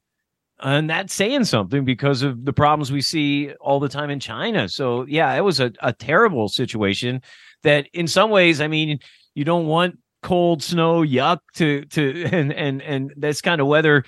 and 0.62 0.88
that's 0.88 1.12
saying 1.12 1.44
something 1.44 1.84
because 1.84 2.22
of 2.22 2.44
the 2.44 2.52
problems 2.52 2.92
we 2.92 3.00
see 3.00 3.52
all 3.60 3.80
the 3.80 3.88
time 3.88 4.10
in 4.10 4.20
China. 4.20 4.68
So 4.68 5.04
yeah, 5.06 5.34
it 5.34 5.40
was 5.40 5.60
a, 5.60 5.72
a 5.82 5.92
terrible 5.92 6.48
situation 6.48 7.20
that 7.62 7.88
in 7.92 8.06
some 8.06 8.30
ways, 8.30 8.60
I 8.60 8.68
mean, 8.68 9.00
you 9.34 9.44
don't 9.44 9.66
want 9.66 9.98
cold 10.22 10.62
snow, 10.62 11.02
yuck 11.02 11.40
to 11.54 11.84
to 11.86 12.24
and 12.32 12.52
and 12.52 12.82
and 12.82 13.12
this 13.16 13.40
kind 13.40 13.60
of 13.60 13.66
weather, 13.66 14.04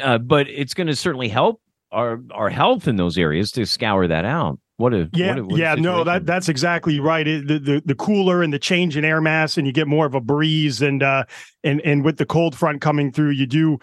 uh, 0.00 0.18
but 0.18 0.48
it's 0.48 0.74
going 0.74 0.86
to 0.86 0.96
certainly 0.96 1.28
help 1.28 1.60
our 1.92 2.20
our 2.32 2.50
health 2.50 2.88
in 2.88 2.96
those 2.96 3.18
areas 3.18 3.50
to 3.52 3.66
scour 3.66 4.06
that 4.06 4.24
out. 4.24 4.58
What 4.78 4.92
a 4.92 5.08
yeah 5.14 5.30
what 5.30 5.38
a, 5.38 5.44
what 5.44 5.58
yeah 5.58 5.72
a 5.72 5.76
no 5.76 6.04
that 6.04 6.26
that's 6.26 6.48
exactly 6.48 7.00
right. 7.00 7.26
It, 7.26 7.48
the, 7.48 7.58
the 7.58 7.82
the 7.84 7.94
cooler 7.94 8.42
and 8.42 8.52
the 8.52 8.58
change 8.58 8.96
in 8.96 9.04
air 9.04 9.20
mass, 9.20 9.56
and 9.56 9.66
you 9.66 9.72
get 9.72 9.88
more 9.88 10.06
of 10.06 10.14
a 10.14 10.20
breeze, 10.20 10.82
and 10.82 11.02
uh 11.02 11.24
and 11.64 11.80
and 11.80 12.04
with 12.04 12.18
the 12.18 12.26
cold 12.26 12.54
front 12.54 12.80
coming 12.80 13.10
through, 13.10 13.30
you 13.30 13.46
do 13.46 13.78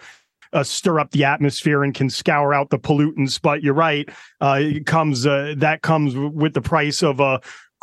uh, 0.54 0.62
stir 0.62 1.00
up 1.00 1.10
the 1.10 1.24
atmosphere 1.24 1.84
and 1.84 1.94
can 1.94 2.08
scour 2.08 2.54
out 2.54 2.70
the 2.70 2.78
pollutants. 2.78 3.40
But 3.40 3.62
you're 3.62 3.74
right, 3.74 4.08
uh, 4.40 4.58
it 4.60 4.86
comes 4.86 5.26
uh, 5.26 5.54
that 5.58 5.82
comes 5.82 6.16
with 6.16 6.54
the 6.54 6.62
price 6.62 7.02
of 7.02 7.20
a 7.20 7.24
uh, 7.24 7.38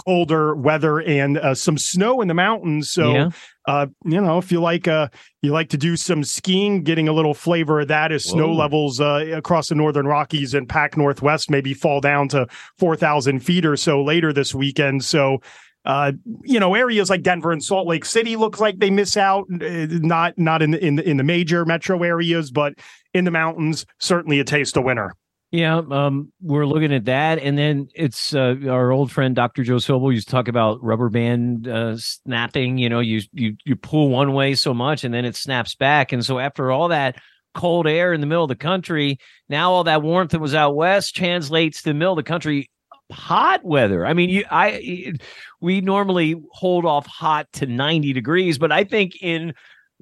colder 0.05 0.55
weather 0.55 0.99
and 1.01 1.37
uh, 1.37 1.53
some 1.53 1.77
snow 1.77 2.21
in 2.21 2.27
the 2.27 2.33
mountains. 2.33 2.89
So, 2.89 3.13
yeah. 3.13 3.29
uh, 3.67 3.87
you 4.03 4.19
know, 4.19 4.37
if 4.37 4.51
you 4.51 4.59
like, 4.59 4.87
uh, 4.87 5.09
you 5.41 5.51
like 5.51 5.69
to 5.69 5.77
do 5.77 5.95
some 5.95 6.23
skiing, 6.23 6.83
getting 6.83 7.07
a 7.07 7.13
little 7.13 7.33
flavor 7.33 7.81
of 7.81 7.89
that 7.89 8.11
as 8.11 8.25
Whoa. 8.25 8.33
snow 8.33 8.53
levels 8.53 8.99
uh, 8.99 9.25
across 9.35 9.69
the 9.69 9.75
northern 9.75 10.07
Rockies 10.07 10.53
and 10.53 10.67
Pac 10.67 10.97
Northwest 10.97 11.49
maybe 11.49 11.73
fall 11.73 12.01
down 12.01 12.27
to 12.29 12.47
four 12.77 12.95
thousand 12.95 13.41
feet 13.41 13.65
or 13.65 13.77
so 13.77 14.03
later 14.03 14.33
this 14.33 14.55
weekend. 14.55 15.03
So, 15.03 15.41
uh, 15.85 16.11
you 16.43 16.59
know, 16.59 16.75
areas 16.75 17.09
like 17.09 17.23
Denver 17.23 17.51
and 17.51 17.63
Salt 17.63 17.87
Lake 17.87 18.05
City 18.05 18.35
looks 18.35 18.59
like 18.59 18.79
they 18.79 18.91
miss 18.91 19.17
out. 19.17 19.45
Uh, 19.51 19.87
not 19.89 20.37
not 20.37 20.61
in 20.61 20.71
the, 20.71 20.85
in 20.85 20.95
the, 20.97 21.09
in 21.09 21.17
the 21.17 21.23
major 21.23 21.65
metro 21.65 22.03
areas, 22.03 22.51
but 22.51 22.73
in 23.13 23.25
the 23.25 23.31
mountains, 23.31 23.85
certainly 23.99 24.39
a 24.39 24.43
taste 24.43 24.77
of 24.77 24.83
winter. 24.83 25.13
Yeah, 25.51 25.81
um, 25.91 26.31
we're 26.41 26.65
looking 26.65 26.93
at 26.93 27.05
that, 27.05 27.39
and 27.39 27.57
then 27.57 27.89
it's 27.93 28.33
uh, 28.33 28.55
our 28.69 28.91
old 28.91 29.11
friend 29.11 29.35
Dr. 29.35 29.63
Joe 29.63 29.75
Sobel 29.77 30.13
used 30.13 30.29
to 30.29 30.31
talk 30.31 30.47
about 30.47 30.81
rubber 30.81 31.09
band 31.09 31.67
uh, 31.67 31.97
snapping. 31.97 32.77
You 32.77 32.87
know, 32.87 33.01
you 33.01 33.21
you 33.33 33.57
you 33.65 33.75
pull 33.75 34.09
one 34.09 34.33
way 34.33 34.55
so 34.55 34.73
much, 34.73 35.03
and 35.03 35.13
then 35.13 35.25
it 35.25 35.35
snaps 35.35 35.75
back, 35.75 36.13
and 36.13 36.23
so 36.23 36.39
after 36.39 36.71
all 36.71 36.87
that 36.89 37.17
cold 37.53 37.85
air 37.85 38.13
in 38.13 38.21
the 38.21 38.27
middle 38.27 38.45
of 38.45 38.49
the 38.49 38.55
country, 38.55 39.17
now 39.49 39.71
all 39.73 39.83
that 39.83 40.01
warmth 40.01 40.31
that 40.31 40.39
was 40.39 40.55
out 40.55 40.73
west 40.73 41.15
translates 41.17 41.81
to 41.81 41.89
the 41.89 41.93
middle 41.93 42.13
of 42.13 42.17
the 42.17 42.23
country 42.23 42.69
hot 43.11 43.63
weather. 43.63 44.05
I 44.05 44.13
mean, 44.13 44.29
you, 44.29 44.45
I 44.49 45.13
we 45.59 45.81
normally 45.81 46.41
hold 46.51 46.85
off 46.85 47.05
hot 47.07 47.47
to 47.53 47.65
90 47.65 48.13
degrees, 48.13 48.57
but 48.57 48.71
I 48.71 48.83
think 48.83 49.21
in 49.21 49.53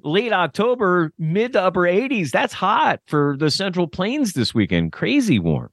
late 0.02 0.32
October, 0.32 1.12
mid 1.18 1.52
to 1.52 1.62
upper 1.62 1.80
80s, 1.80 2.30
that's 2.30 2.54
hot 2.54 3.00
for 3.06 3.36
the 3.38 3.50
Central 3.50 3.86
Plains 3.86 4.32
this 4.32 4.54
weekend. 4.54 4.92
Crazy 4.92 5.38
warm. 5.38 5.70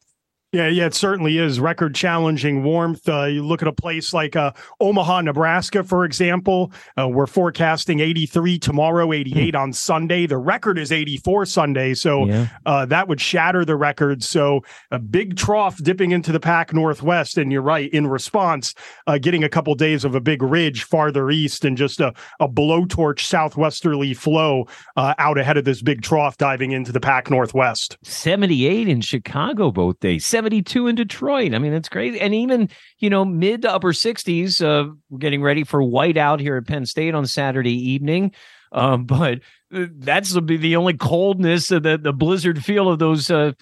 Yeah, 0.54 0.70
yeah, 0.70 0.86
it 0.86 0.94
certainly 0.94 1.40
is 1.40 1.60
record 1.60 1.94
challenging 1.94 2.64
warmth. 2.64 3.08
Uh, 3.10 3.26
you 3.26 3.46
look 3.46 3.62
at 3.62 3.68
a 3.68 3.74
place 3.74 4.14
like 4.14 4.38
uh, 4.38 4.54
Omaha, 4.80 5.22
Nebraska, 5.22 5.84
for 5.84 6.06
example. 6.06 6.72
Uh, 6.98 7.10
we're 7.10 7.28
forecasting 7.28 8.00
83 8.00 8.58
tomorrow, 8.58 9.12
88 9.12 9.54
mm. 9.54 9.60
on 9.60 9.74
Sunday. 9.74 10.26
The 10.26 10.38
record 10.38 10.80
is 10.80 10.94
84 10.94 11.48
Sunday, 11.48 11.94
so 11.94 12.28
yeah. 12.28 12.48
Uh, 12.66 12.86
that 12.86 13.10
would 13.10 13.20
shatter 13.20 13.66
the 13.66 13.76
record. 13.76 14.24
So 14.24 14.62
a 14.90 15.00
big 15.00 15.36
trough 15.36 15.84
dipping 15.84 16.12
into 16.12 16.32
the 16.32 16.40
Pac 16.40 16.74
Northwest, 16.74 17.38
and 17.38 17.52
you're 17.52 17.62
right. 17.62 17.90
In 17.92 18.08
response, 18.08 18.74
uh, 19.06 19.18
getting 19.18 19.44
a 19.44 19.50
couple 19.50 19.76
days 19.76 20.06
of 20.06 20.16
a 20.16 20.22
big 20.22 20.42
ridge 20.42 20.84
farther 20.84 21.30
east 21.30 21.66
and 21.66 21.76
just 21.76 22.00
a, 22.00 22.14
a 22.40 22.48
blowtorch 22.48 23.20
southwesterly 23.20 24.14
flow 24.14 24.66
uh, 24.96 25.14
out 25.18 25.38
ahead 25.38 25.58
of 25.58 25.66
this 25.66 25.82
big 25.82 26.02
trough 26.02 26.38
diving 26.38 26.72
into 26.72 26.94
the 26.94 27.02
Pac 27.02 27.30
Northwest. 27.30 27.98
78 28.04 28.88
in 28.88 29.02
Chicago 29.02 29.72
both 29.72 30.00
days. 30.00 30.26
72 30.38 30.86
in 30.86 30.94
Detroit. 30.96 31.56
I 31.56 31.58
mean, 31.58 31.72
that's 31.72 31.90
crazy. 31.90 32.22
And 32.22 32.32
even, 32.36 32.70
you 33.00 33.10
know, 33.10 33.26
mid 33.26 33.64
to 33.64 33.74
upper 33.74 33.92
60s, 33.92 34.62
uh, 34.64 34.94
we're 35.10 35.18
getting 35.18 35.42
ready 35.42 35.64
for 35.64 35.82
whiteout 35.82 36.40
here 36.40 36.58
at 36.58 36.68
Penn 36.68 36.86
State 36.86 37.16
on 37.16 37.26
Saturday 37.26 37.74
evening. 37.74 38.34
Um, 38.72 39.06
but 39.08 39.40
uh, 39.74 39.88
that's 39.94 40.32
the, 40.32 40.42
the 40.42 40.76
only 40.76 40.94
coldness 40.94 41.72
of 41.72 41.82
the, 41.82 41.98
the 41.98 42.14
blizzard 42.14 42.64
feel 42.64 42.88
of 42.88 43.00
those 43.00 43.32
uh, 43.32 43.54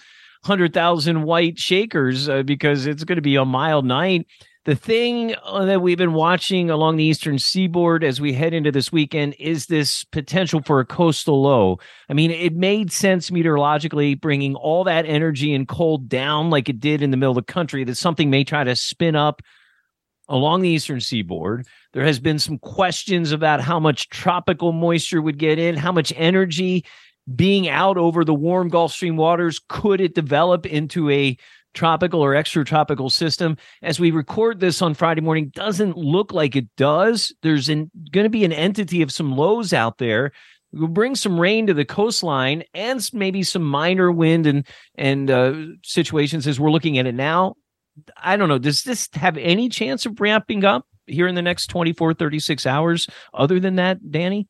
100,000 0.42 1.22
white 1.22 1.58
shakers 1.58 2.28
uh, 2.28 2.42
because 2.42 2.84
it's 2.84 3.04
going 3.04 3.16
to 3.16 3.22
be 3.22 3.36
a 3.36 3.46
mild 3.46 3.86
night. 3.86 4.26
The 4.66 4.74
thing 4.74 5.36
uh, 5.44 5.64
that 5.66 5.80
we've 5.80 5.96
been 5.96 6.12
watching 6.12 6.70
along 6.70 6.96
the 6.96 7.04
eastern 7.04 7.38
seaboard 7.38 8.02
as 8.02 8.20
we 8.20 8.32
head 8.32 8.52
into 8.52 8.72
this 8.72 8.90
weekend 8.90 9.36
is 9.38 9.66
this 9.66 10.02
potential 10.02 10.60
for 10.60 10.80
a 10.80 10.84
coastal 10.84 11.40
low. 11.40 11.78
I 12.10 12.14
mean, 12.14 12.32
it 12.32 12.52
made 12.52 12.90
sense 12.90 13.30
meteorologically 13.30 14.16
bringing 14.16 14.56
all 14.56 14.82
that 14.82 15.06
energy 15.06 15.54
and 15.54 15.68
cold 15.68 16.08
down 16.08 16.50
like 16.50 16.68
it 16.68 16.80
did 16.80 17.00
in 17.00 17.12
the 17.12 17.16
middle 17.16 17.38
of 17.38 17.46
the 17.46 17.52
country 17.52 17.84
that 17.84 17.94
something 17.94 18.28
may 18.28 18.42
try 18.42 18.64
to 18.64 18.74
spin 18.74 19.14
up 19.14 19.40
along 20.28 20.62
the 20.62 20.68
eastern 20.68 20.98
seaboard. 20.98 21.64
There 21.92 22.04
has 22.04 22.18
been 22.18 22.40
some 22.40 22.58
questions 22.58 23.30
about 23.30 23.60
how 23.60 23.78
much 23.78 24.08
tropical 24.08 24.72
moisture 24.72 25.22
would 25.22 25.38
get 25.38 25.60
in, 25.60 25.76
how 25.76 25.92
much 25.92 26.12
energy 26.16 26.84
being 27.36 27.68
out 27.68 27.96
over 27.96 28.24
the 28.24 28.34
warm 28.34 28.68
Gulf 28.68 28.92
Stream 28.92 29.16
waters 29.16 29.60
could 29.68 30.00
it 30.00 30.16
develop 30.16 30.66
into 30.66 31.08
a 31.10 31.36
tropical 31.76 32.24
or 32.24 32.32
extratropical 32.32 33.12
system. 33.12 33.56
As 33.82 34.00
we 34.00 34.10
record 34.10 34.58
this 34.58 34.82
on 34.82 34.94
Friday 34.94 35.20
morning, 35.20 35.52
doesn't 35.54 35.96
look 35.96 36.32
like 36.32 36.56
it 36.56 36.66
does. 36.76 37.32
There's 37.42 37.68
going 37.68 37.90
to 38.12 38.28
be 38.28 38.44
an 38.44 38.52
entity 38.52 39.02
of 39.02 39.12
some 39.12 39.36
lows 39.36 39.72
out 39.72 39.98
there. 39.98 40.32
We'll 40.72 40.88
bring 40.88 41.14
some 41.14 41.40
rain 41.40 41.68
to 41.68 41.74
the 41.74 41.84
coastline 41.84 42.64
and 42.74 43.08
maybe 43.12 43.42
some 43.44 43.62
minor 43.62 44.10
wind 44.10 44.46
and 44.46 44.66
and 44.96 45.30
uh, 45.30 45.54
situations 45.84 46.46
as 46.46 46.58
we're 46.58 46.72
looking 46.72 46.98
at 46.98 47.06
it 47.06 47.14
now. 47.14 47.54
I 48.16 48.36
don't 48.36 48.48
know. 48.48 48.58
Does 48.58 48.82
this 48.82 49.08
have 49.14 49.36
any 49.36 49.68
chance 49.68 50.04
of 50.04 50.20
ramping 50.20 50.64
up 50.64 50.86
here 51.06 51.28
in 51.28 51.34
the 51.34 51.42
next 51.42 51.68
24, 51.68 52.14
36 52.14 52.66
hours? 52.66 53.08
Other 53.32 53.60
than 53.60 53.76
that, 53.76 54.10
Danny? 54.10 54.48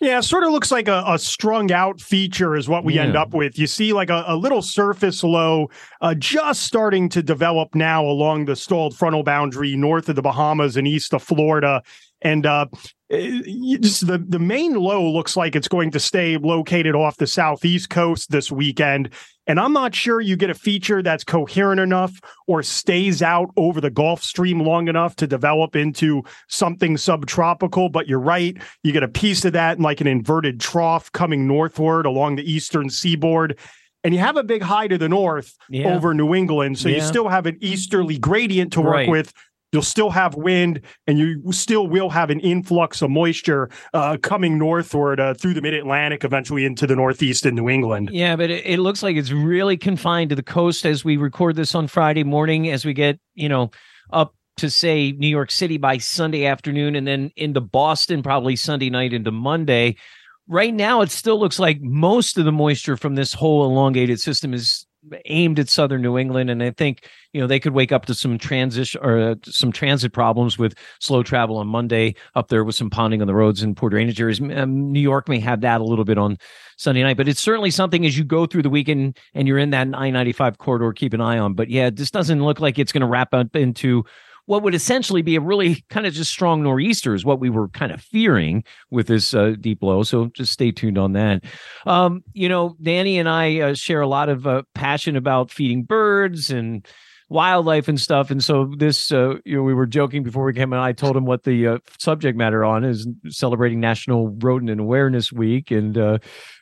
Yeah, 0.00 0.20
sort 0.20 0.44
of 0.44 0.52
looks 0.52 0.70
like 0.70 0.86
a, 0.86 1.02
a, 1.06 1.18
strung 1.18 1.72
out 1.72 2.00
feature 2.00 2.54
is 2.54 2.68
what 2.68 2.84
we 2.84 2.94
yeah. 2.94 3.02
end 3.02 3.16
up 3.16 3.34
with. 3.34 3.58
You 3.58 3.66
see 3.66 3.92
like 3.92 4.10
a, 4.10 4.22
a 4.28 4.36
little 4.36 4.62
surface 4.62 5.24
low 5.24 5.70
uh, 6.00 6.14
just 6.14 6.62
starting 6.62 7.08
to 7.08 7.22
develop 7.22 7.74
now 7.74 8.04
along 8.04 8.44
the 8.44 8.54
stalled 8.54 8.96
frontal 8.96 9.24
boundary 9.24 9.74
north 9.74 10.08
of 10.08 10.14
the 10.14 10.22
Bahamas 10.22 10.76
and 10.76 10.86
east 10.86 11.12
of 11.14 11.22
Florida. 11.22 11.82
And 12.22 12.46
uh, 12.46 12.66
the, 13.10 14.24
the 14.28 14.38
main 14.38 14.74
low 14.74 15.10
looks 15.10 15.36
like 15.36 15.56
it's 15.56 15.68
going 15.68 15.90
to 15.92 16.00
stay 16.00 16.36
located 16.36 16.94
off 16.94 17.16
the 17.16 17.26
southeast 17.26 17.88
coast 17.88 18.30
this 18.30 18.52
weekend. 18.52 19.10
And 19.46 19.58
I'm 19.58 19.72
not 19.72 19.94
sure 19.94 20.20
you 20.20 20.36
get 20.36 20.50
a 20.50 20.54
feature 20.54 21.02
that's 21.02 21.24
coherent 21.24 21.80
enough 21.80 22.20
or 22.46 22.62
stays 22.62 23.22
out 23.22 23.48
over 23.56 23.80
the 23.80 23.90
Gulf 23.90 24.22
Stream 24.22 24.60
long 24.60 24.88
enough 24.88 25.16
to 25.16 25.26
develop 25.26 25.74
into 25.74 26.22
something 26.48 26.98
subtropical. 26.98 27.88
But 27.88 28.08
you're 28.08 28.20
right. 28.20 28.56
You 28.82 28.92
get 28.92 29.02
a 29.02 29.08
piece 29.08 29.46
of 29.46 29.54
that 29.54 29.78
in 29.78 29.82
like 29.82 30.02
an 30.02 30.06
inverted 30.06 30.60
trough 30.60 31.10
coming 31.12 31.46
northward 31.46 32.04
along 32.04 32.36
the 32.36 32.50
eastern 32.50 32.90
seaboard. 32.90 33.58
And 34.04 34.14
you 34.14 34.20
have 34.20 34.36
a 34.36 34.44
big 34.44 34.62
high 34.62 34.86
to 34.86 34.98
the 34.98 35.08
north 35.08 35.56
yeah. 35.70 35.94
over 35.94 36.12
New 36.12 36.34
England. 36.34 36.78
So 36.78 36.90
yeah. 36.90 36.96
you 36.96 37.02
still 37.02 37.28
have 37.28 37.46
an 37.46 37.56
easterly 37.60 38.18
gradient 38.18 38.74
to 38.74 38.82
work 38.82 38.92
right. 38.92 39.08
with 39.08 39.32
You'll 39.72 39.82
still 39.82 40.08
have 40.10 40.34
wind, 40.34 40.80
and 41.06 41.18
you 41.18 41.42
still 41.52 41.86
will 41.86 42.08
have 42.08 42.30
an 42.30 42.40
influx 42.40 43.02
of 43.02 43.10
moisture 43.10 43.68
uh, 43.92 44.16
coming 44.22 44.56
northward 44.56 45.20
uh, 45.20 45.34
through 45.34 45.52
the 45.52 45.60
Mid 45.60 45.74
Atlantic, 45.74 46.24
eventually 46.24 46.64
into 46.64 46.86
the 46.86 46.96
Northeast 46.96 47.44
and 47.44 47.54
New 47.54 47.68
England. 47.68 48.08
Yeah, 48.10 48.34
but 48.36 48.48
it, 48.48 48.64
it 48.64 48.78
looks 48.78 49.02
like 49.02 49.16
it's 49.16 49.30
really 49.30 49.76
confined 49.76 50.30
to 50.30 50.36
the 50.36 50.42
coast 50.42 50.86
as 50.86 51.04
we 51.04 51.18
record 51.18 51.56
this 51.56 51.74
on 51.74 51.86
Friday 51.86 52.24
morning. 52.24 52.70
As 52.70 52.86
we 52.86 52.94
get, 52.94 53.20
you 53.34 53.48
know, 53.48 53.70
up 54.10 54.34
to 54.56 54.70
say 54.70 55.12
New 55.12 55.28
York 55.28 55.50
City 55.50 55.76
by 55.76 55.98
Sunday 55.98 56.46
afternoon, 56.46 56.96
and 56.96 57.06
then 57.06 57.30
into 57.36 57.60
Boston 57.60 58.22
probably 58.22 58.56
Sunday 58.56 58.88
night 58.88 59.12
into 59.12 59.30
Monday. 59.30 59.96
Right 60.50 60.72
now, 60.72 61.02
it 61.02 61.10
still 61.10 61.38
looks 61.38 61.58
like 61.58 61.82
most 61.82 62.38
of 62.38 62.46
the 62.46 62.52
moisture 62.52 62.96
from 62.96 63.16
this 63.16 63.34
whole 63.34 63.66
elongated 63.66 64.18
system 64.18 64.54
is 64.54 64.86
aimed 65.26 65.58
at 65.58 65.68
southern 65.68 66.02
New 66.02 66.18
England, 66.18 66.50
and 66.50 66.62
I 66.62 66.70
think 66.70 67.08
you 67.32 67.40
know 67.40 67.46
they 67.46 67.60
could 67.60 67.72
wake 67.72 67.92
up 67.92 68.06
to 68.06 68.14
some 68.14 68.38
transition 68.38 69.00
or 69.02 69.18
uh, 69.18 69.34
some 69.44 69.72
transit 69.72 70.12
problems 70.12 70.58
with 70.58 70.74
slow 71.00 71.22
travel 71.22 71.56
on 71.56 71.66
Monday 71.66 72.14
up 72.34 72.48
there 72.48 72.64
with 72.64 72.74
some 72.74 72.90
ponding 72.90 73.20
on 73.20 73.26
the 73.26 73.34
roads 73.34 73.62
and 73.62 73.76
poor 73.76 73.90
drainage 73.90 74.20
areas. 74.20 74.40
Um, 74.40 74.92
New 74.92 75.00
York 75.00 75.28
may 75.28 75.40
have 75.40 75.60
that 75.62 75.80
a 75.80 75.84
little 75.84 76.04
bit 76.04 76.18
on 76.18 76.38
Sunday 76.76 77.02
night, 77.02 77.16
but 77.16 77.28
it's 77.28 77.40
certainly 77.40 77.70
something 77.70 78.04
as 78.06 78.16
you 78.16 78.24
go 78.24 78.46
through 78.46 78.62
the 78.62 78.70
weekend 78.70 79.18
and 79.34 79.48
you're 79.48 79.58
in 79.58 79.70
that 79.70 79.88
I 79.94 80.10
ninety 80.10 80.32
five 80.32 80.58
corridor, 80.58 80.92
keep 80.92 81.14
an 81.14 81.20
eye 81.20 81.38
on. 81.38 81.54
But 81.54 81.70
yeah, 81.70 81.90
this 81.90 82.10
doesn't 82.10 82.42
look 82.42 82.60
like 82.60 82.78
it's 82.78 82.92
going 82.92 83.02
to 83.02 83.06
wrap 83.06 83.34
up 83.34 83.54
into 83.54 84.04
what 84.48 84.62
would 84.62 84.74
essentially 84.74 85.20
be 85.20 85.36
a 85.36 85.42
really 85.42 85.84
kind 85.90 86.06
of 86.06 86.14
just 86.14 86.30
strong 86.30 86.62
nor'easter 86.62 87.14
is 87.14 87.22
what 87.22 87.38
we 87.38 87.50
were 87.50 87.68
kind 87.68 87.92
of 87.92 88.00
fearing 88.00 88.64
with 88.90 89.06
this 89.06 89.34
uh, 89.34 89.52
deep 89.60 89.82
low. 89.82 90.02
So 90.02 90.28
just 90.28 90.54
stay 90.54 90.72
tuned 90.72 90.96
on 90.96 91.12
that. 91.12 91.44
Um, 91.84 92.24
you 92.32 92.48
know, 92.48 92.74
Danny 92.80 93.18
and 93.18 93.28
I 93.28 93.60
uh, 93.60 93.74
share 93.74 94.00
a 94.00 94.08
lot 94.08 94.30
of 94.30 94.46
uh, 94.46 94.62
passion 94.74 95.16
about 95.16 95.50
feeding 95.50 95.82
birds 95.82 96.48
and 96.48 96.88
wildlife 97.28 97.88
and 97.88 98.00
stuff. 98.00 98.30
And 98.30 98.42
so 98.42 98.72
this, 98.78 99.12
uh, 99.12 99.34
you 99.44 99.54
know, 99.54 99.62
we 99.62 99.74
were 99.74 99.84
joking 99.84 100.22
before 100.22 100.46
we 100.46 100.54
came 100.54 100.72
and 100.72 100.80
I 100.80 100.92
told 100.92 101.14
him 101.14 101.26
what 101.26 101.44
the 101.44 101.66
uh, 101.66 101.78
subject 101.98 102.38
matter 102.38 102.64
on 102.64 102.84
is 102.84 103.06
celebrating 103.28 103.80
National 103.80 104.28
Rodent 104.28 104.80
Awareness 104.80 105.30
Week. 105.30 105.70
And, 105.70 105.98
uh, 105.98 106.20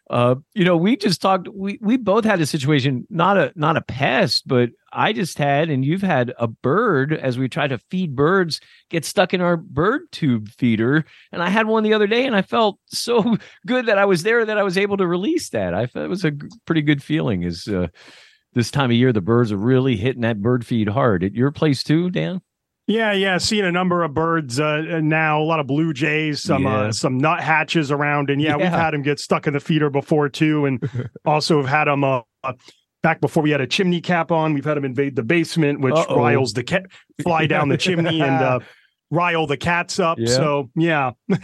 uh, 0.08 0.36
you 0.54 0.64
know, 0.64 0.76
we 0.76 0.96
just 0.96 1.20
talked. 1.20 1.48
We 1.52 1.78
we 1.80 1.96
both 1.96 2.24
had 2.24 2.40
a 2.40 2.46
situation, 2.46 3.06
not 3.10 3.36
a 3.36 3.52
not 3.56 3.76
a 3.76 3.80
pest, 3.80 4.46
but 4.46 4.70
I 4.92 5.12
just 5.12 5.36
had, 5.36 5.68
and 5.68 5.84
you've 5.84 6.02
had 6.02 6.32
a 6.38 6.46
bird 6.46 7.12
as 7.12 7.38
we 7.38 7.48
try 7.48 7.66
to 7.66 7.78
feed 7.90 8.14
birds 8.14 8.60
get 8.88 9.04
stuck 9.04 9.34
in 9.34 9.40
our 9.40 9.56
bird 9.56 10.02
tube 10.12 10.48
feeder. 10.48 11.04
And 11.32 11.42
I 11.42 11.48
had 11.48 11.66
one 11.66 11.82
the 11.82 11.94
other 11.94 12.06
day, 12.06 12.24
and 12.24 12.36
I 12.36 12.42
felt 12.42 12.78
so 12.86 13.36
good 13.66 13.86
that 13.86 13.98
I 13.98 14.04
was 14.04 14.22
there 14.22 14.44
that 14.44 14.58
I 14.58 14.62
was 14.62 14.78
able 14.78 14.96
to 14.98 15.06
release 15.06 15.50
that. 15.50 15.74
I 15.74 15.86
felt 15.86 16.04
it 16.04 16.08
was 16.08 16.24
a 16.24 16.32
pretty 16.66 16.82
good 16.82 17.02
feeling. 17.02 17.42
Is 17.42 17.66
uh, 17.66 17.88
this 18.52 18.70
time 18.70 18.90
of 18.90 18.96
year 18.96 19.12
the 19.12 19.20
birds 19.20 19.50
are 19.50 19.56
really 19.56 19.96
hitting 19.96 20.22
that 20.22 20.40
bird 20.40 20.64
feed 20.64 20.88
hard 20.88 21.24
at 21.24 21.34
your 21.34 21.50
place 21.50 21.82
too, 21.82 22.10
Dan? 22.10 22.40
Yeah, 22.86 23.12
yeah, 23.12 23.38
seeing 23.38 23.64
a 23.64 23.72
number 23.72 24.04
of 24.04 24.14
birds 24.14 24.60
uh, 24.60 25.00
now, 25.02 25.40
a 25.40 25.42
lot 25.42 25.58
of 25.58 25.66
blue 25.66 25.92
jays, 25.92 26.40
some 26.40 26.66
uh, 26.66 26.70
yeah. 26.70 26.88
uh, 26.88 26.92
some 26.92 27.18
nuthatches 27.18 27.90
around, 27.90 28.30
and 28.30 28.40
yeah, 28.40 28.50
yeah, 28.50 28.56
we've 28.56 28.66
had 28.68 28.92
them 28.92 29.02
get 29.02 29.18
stuck 29.18 29.48
in 29.48 29.54
the 29.54 29.60
feeder 29.60 29.90
before 29.90 30.28
too, 30.28 30.66
and 30.66 30.88
also 31.24 31.56
have 31.56 31.68
had 31.68 31.84
them 31.86 32.04
uh, 32.04 32.22
back 33.02 33.20
before 33.20 33.42
we 33.42 33.50
had 33.50 33.60
a 33.60 33.66
chimney 33.66 34.00
cap 34.00 34.30
on. 34.30 34.54
We've 34.54 34.64
had 34.64 34.76
them 34.76 34.84
invade 34.84 35.16
the 35.16 35.24
basement, 35.24 35.80
which 35.80 35.94
Uh-oh. 35.94 36.16
riles 36.16 36.52
the 36.52 36.62
cat, 36.62 36.86
fly 37.22 37.46
down 37.46 37.68
the 37.68 37.76
chimney 37.76 38.20
and 38.20 38.42
uh, 38.42 38.60
rile 39.10 39.48
the 39.48 39.56
cats 39.56 39.98
up. 39.98 40.18
Yeah. 40.20 40.28
So 40.28 40.70
yeah. 40.76 41.12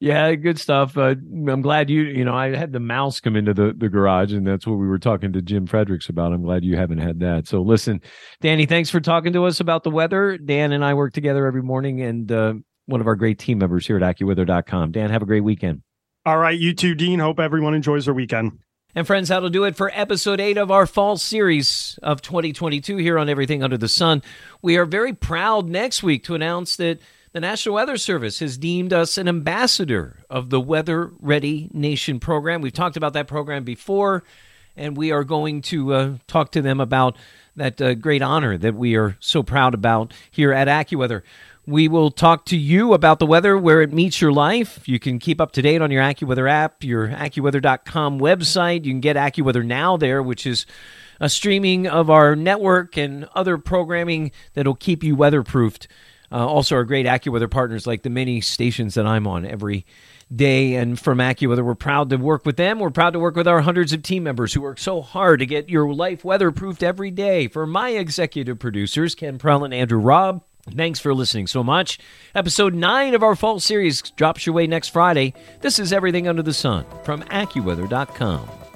Yeah, 0.00 0.32
good 0.36 0.60
stuff. 0.60 0.96
Uh, 0.96 1.16
I'm 1.48 1.60
glad 1.60 1.90
you, 1.90 2.02
you 2.02 2.24
know, 2.24 2.34
I 2.34 2.54
had 2.54 2.72
the 2.72 2.78
mouse 2.78 3.18
come 3.18 3.34
into 3.34 3.52
the, 3.52 3.74
the 3.76 3.88
garage, 3.88 4.32
and 4.32 4.46
that's 4.46 4.64
what 4.64 4.76
we 4.76 4.86
were 4.86 4.98
talking 4.98 5.32
to 5.32 5.42
Jim 5.42 5.66
Fredericks 5.66 6.08
about. 6.08 6.32
I'm 6.32 6.42
glad 6.42 6.64
you 6.64 6.76
haven't 6.76 6.98
had 6.98 7.18
that. 7.20 7.48
So, 7.48 7.62
listen, 7.62 8.00
Danny, 8.40 8.64
thanks 8.64 8.90
for 8.90 9.00
talking 9.00 9.32
to 9.32 9.44
us 9.44 9.58
about 9.58 9.82
the 9.82 9.90
weather. 9.90 10.38
Dan 10.38 10.70
and 10.70 10.84
I 10.84 10.94
work 10.94 11.14
together 11.14 11.46
every 11.46 11.64
morning, 11.64 12.00
and 12.00 12.30
uh, 12.30 12.54
one 12.86 13.00
of 13.00 13.08
our 13.08 13.16
great 13.16 13.40
team 13.40 13.58
members 13.58 13.88
here 13.88 13.96
at 13.96 14.16
AccuWeather.com. 14.16 14.92
Dan, 14.92 15.10
have 15.10 15.22
a 15.22 15.26
great 15.26 15.42
weekend. 15.42 15.82
All 16.24 16.38
right, 16.38 16.58
you 16.58 16.74
too, 16.74 16.94
Dean. 16.94 17.18
Hope 17.18 17.40
everyone 17.40 17.74
enjoys 17.74 18.04
their 18.04 18.14
weekend. 18.14 18.58
And 18.94 19.06
friends, 19.06 19.28
that'll 19.28 19.50
do 19.50 19.64
it 19.64 19.76
for 19.76 19.90
episode 19.92 20.40
8 20.40 20.58
of 20.58 20.70
our 20.70 20.86
fall 20.86 21.16
series 21.16 21.98
of 22.02 22.22
2022 22.22 22.96
here 22.96 23.18
on 23.18 23.28
Everything 23.28 23.62
Under 23.62 23.76
the 23.76 23.88
Sun. 23.88 24.22
We 24.62 24.76
are 24.76 24.86
very 24.86 25.12
proud 25.12 25.68
next 25.68 26.02
week 26.02 26.24
to 26.24 26.34
announce 26.34 26.76
that 26.76 27.00
the 27.38 27.46
National 27.46 27.76
Weather 27.76 27.96
Service 27.96 28.40
has 28.40 28.58
deemed 28.58 28.92
us 28.92 29.16
an 29.16 29.28
ambassador 29.28 30.16
of 30.28 30.50
the 30.50 30.60
Weather 30.60 31.12
Ready 31.20 31.70
Nation 31.72 32.18
program. 32.18 32.60
We've 32.60 32.72
talked 32.72 32.96
about 32.96 33.12
that 33.12 33.28
program 33.28 33.62
before, 33.62 34.24
and 34.76 34.96
we 34.96 35.12
are 35.12 35.22
going 35.22 35.62
to 35.62 35.94
uh, 35.94 36.14
talk 36.26 36.50
to 36.50 36.62
them 36.62 36.80
about 36.80 37.16
that 37.54 37.80
uh, 37.80 37.94
great 37.94 38.22
honor 38.22 38.58
that 38.58 38.74
we 38.74 38.96
are 38.96 39.16
so 39.20 39.44
proud 39.44 39.72
about 39.72 40.12
here 40.32 40.52
at 40.52 40.66
AccuWeather. 40.66 41.22
We 41.64 41.86
will 41.86 42.10
talk 42.10 42.44
to 42.46 42.56
you 42.56 42.92
about 42.92 43.20
the 43.20 43.26
weather 43.26 43.56
where 43.56 43.82
it 43.82 43.92
meets 43.92 44.20
your 44.20 44.32
life. 44.32 44.88
You 44.88 44.98
can 44.98 45.20
keep 45.20 45.40
up 45.40 45.52
to 45.52 45.62
date 45.62 45.80
on 45.80 45.92
your 45.92 46.02
AccuWeather 46.02 46.50
app, 46.50 46.82
your 46.82 47.06
AccuWeather.com 47.06 48.18
website. 48.18 48.84
You 48.84 48.90
can 48.90 49.00
get 49.00 49.14
AccuWeather 49.14 49.64
Now 49.64 49.96
there, 49.96 50.24
which 50.24 50.44
is 50.44 50.66
a 51.20 51.28
streaming 51.28 51.86
of 51.86 52.10
our 52.10 52.34
network 52.34 52.96
and 52.96 53.28
other 53.36 53.58
programming 53.58 54.32
that'll 54.54 54.74
keep 54.74 55.04
you 55.04 55.16
weatherproofed. 55.16 55.86
Uh, 56.30 56.46
also, 56.46 56.76
our 56.76 56.84
great 56.84 57.06
AccuWeather 57.06 57.50
partners 57.50 57.86
like 57.86 58.02
the 58.02 58.10
many 58.10 58.40
stations 58.40 58.94
that 58.94 59.06
I'm 59.06 59.26
on 59.26 59.46
every 59.46 59.86
day. 60.34 60.74
And 60.74 60.98
from 60.98 61.18
AccuWeather, 61.18 61.64
we're 61.64 61.74
proud 61.74 62.10
to 62.10 62.16
work 62.16 62.44
with 62.44 62.56
them. 62.56 62.78
We're 62.78 62.90
proud 62.90 63.14
to 63.14 63.18
work 63.18 63.36
with 63.36 63.48
our 63.48 63.62
hundreds 63.62 63.92
of 63.92 64.02
team 64.02 64.24
members 64.24 64.52
who 64.52 64.60
work 64.60 64.78
so 64.78 65.00
hard 65.00 65.40
to 65.40 65.46
get 65.46 65.68
your 65.68 65.92
life 65.92 66.22
weatherproofed 66.22 66.82
every 66.82 67.10
day. 67.10 67.48
For 67.48 67.66
my 67.66 67.90
executive 67.90 68.58
producers, 68.58 69.14
Ken 69.14 69.38
Prell 69.38 69.64
and 69.64 69.72
Andrew 69.72 69.98
Robb, 69.98 70.42
Thanks 70.70 71.00
for 71.00 71.14
listening 71.14 71.46
so 71.46 71.62
much. 71.64 71.98
Episode 72.34 72.74
9 72.74 73.14
of 73.14 73.22
our 73.22 73.34
fall 73.34 73.58
series 73.58 74.02
drops 74.02 74.44
your 74.44 74.54
way 74.54 74.66
next 74.66 74.88
Friday. 74.88 75.32
This 75.62 75.78
is 75.78 75.92
Everything 75.92 76.28
Under 76.28 76.42
the 76.42 76.52
Sun 76.52 76.84
from 77.04 77.22
AccuWeather.com. 77.22 78.67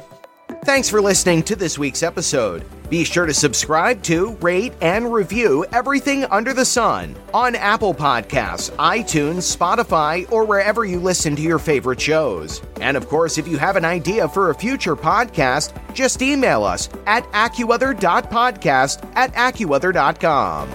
Thanks 0.65 0.89
for 0.89 1.01
listening 1.01 1.43
to 1.45 1.57
this 1.57 1.77
week's 1.77 2.05
episode. 2.05 2.65
Be 2.89 3.03
sure 3.03 3.27
to 3.27 3.35
subscribe 3.35 4.01
to, 4.05 4.37
rate, 4.37 4.73
and 4.81 5.13
review 5.13 5.67
Everything 5.73 6.25
Under 6.27 6.53
the 6.55 6.65
Sun 6.65 7.17
on 7.35 7.57
Apple 7.57 7.93
Podcasts, 7.93 8.71
iTunes, 8.77 9.57
Spotify, 9.57 10.31
or 10.31 10.45
wherever 10.45 10.85
you 10.85 11.01
listen 11.01 11.35
to 11.35 11.43
your 11.43 11.59
favorite 11.59 12.01
shows. 12.01 12.63
And 12.81 12.97
of 12.97 13.09
course, 13.09 13.39
if 13.39 13.49
you 13.49 13.57
have 13.59 13.75
an 13.75 13.85
idea 13.85 14.29
for 14.29 14.51
a 14.51 14.55
future 14.55 14.95
podcast, 14.95 15.73
just 15.95 16.23
email 16.23 16.63
us 16.63 16.89
at 17.07 17.25
AccuWeather.podcast 17.33 19.11
at 19.17 19.33
AccuWeather.com. 19.35 20.69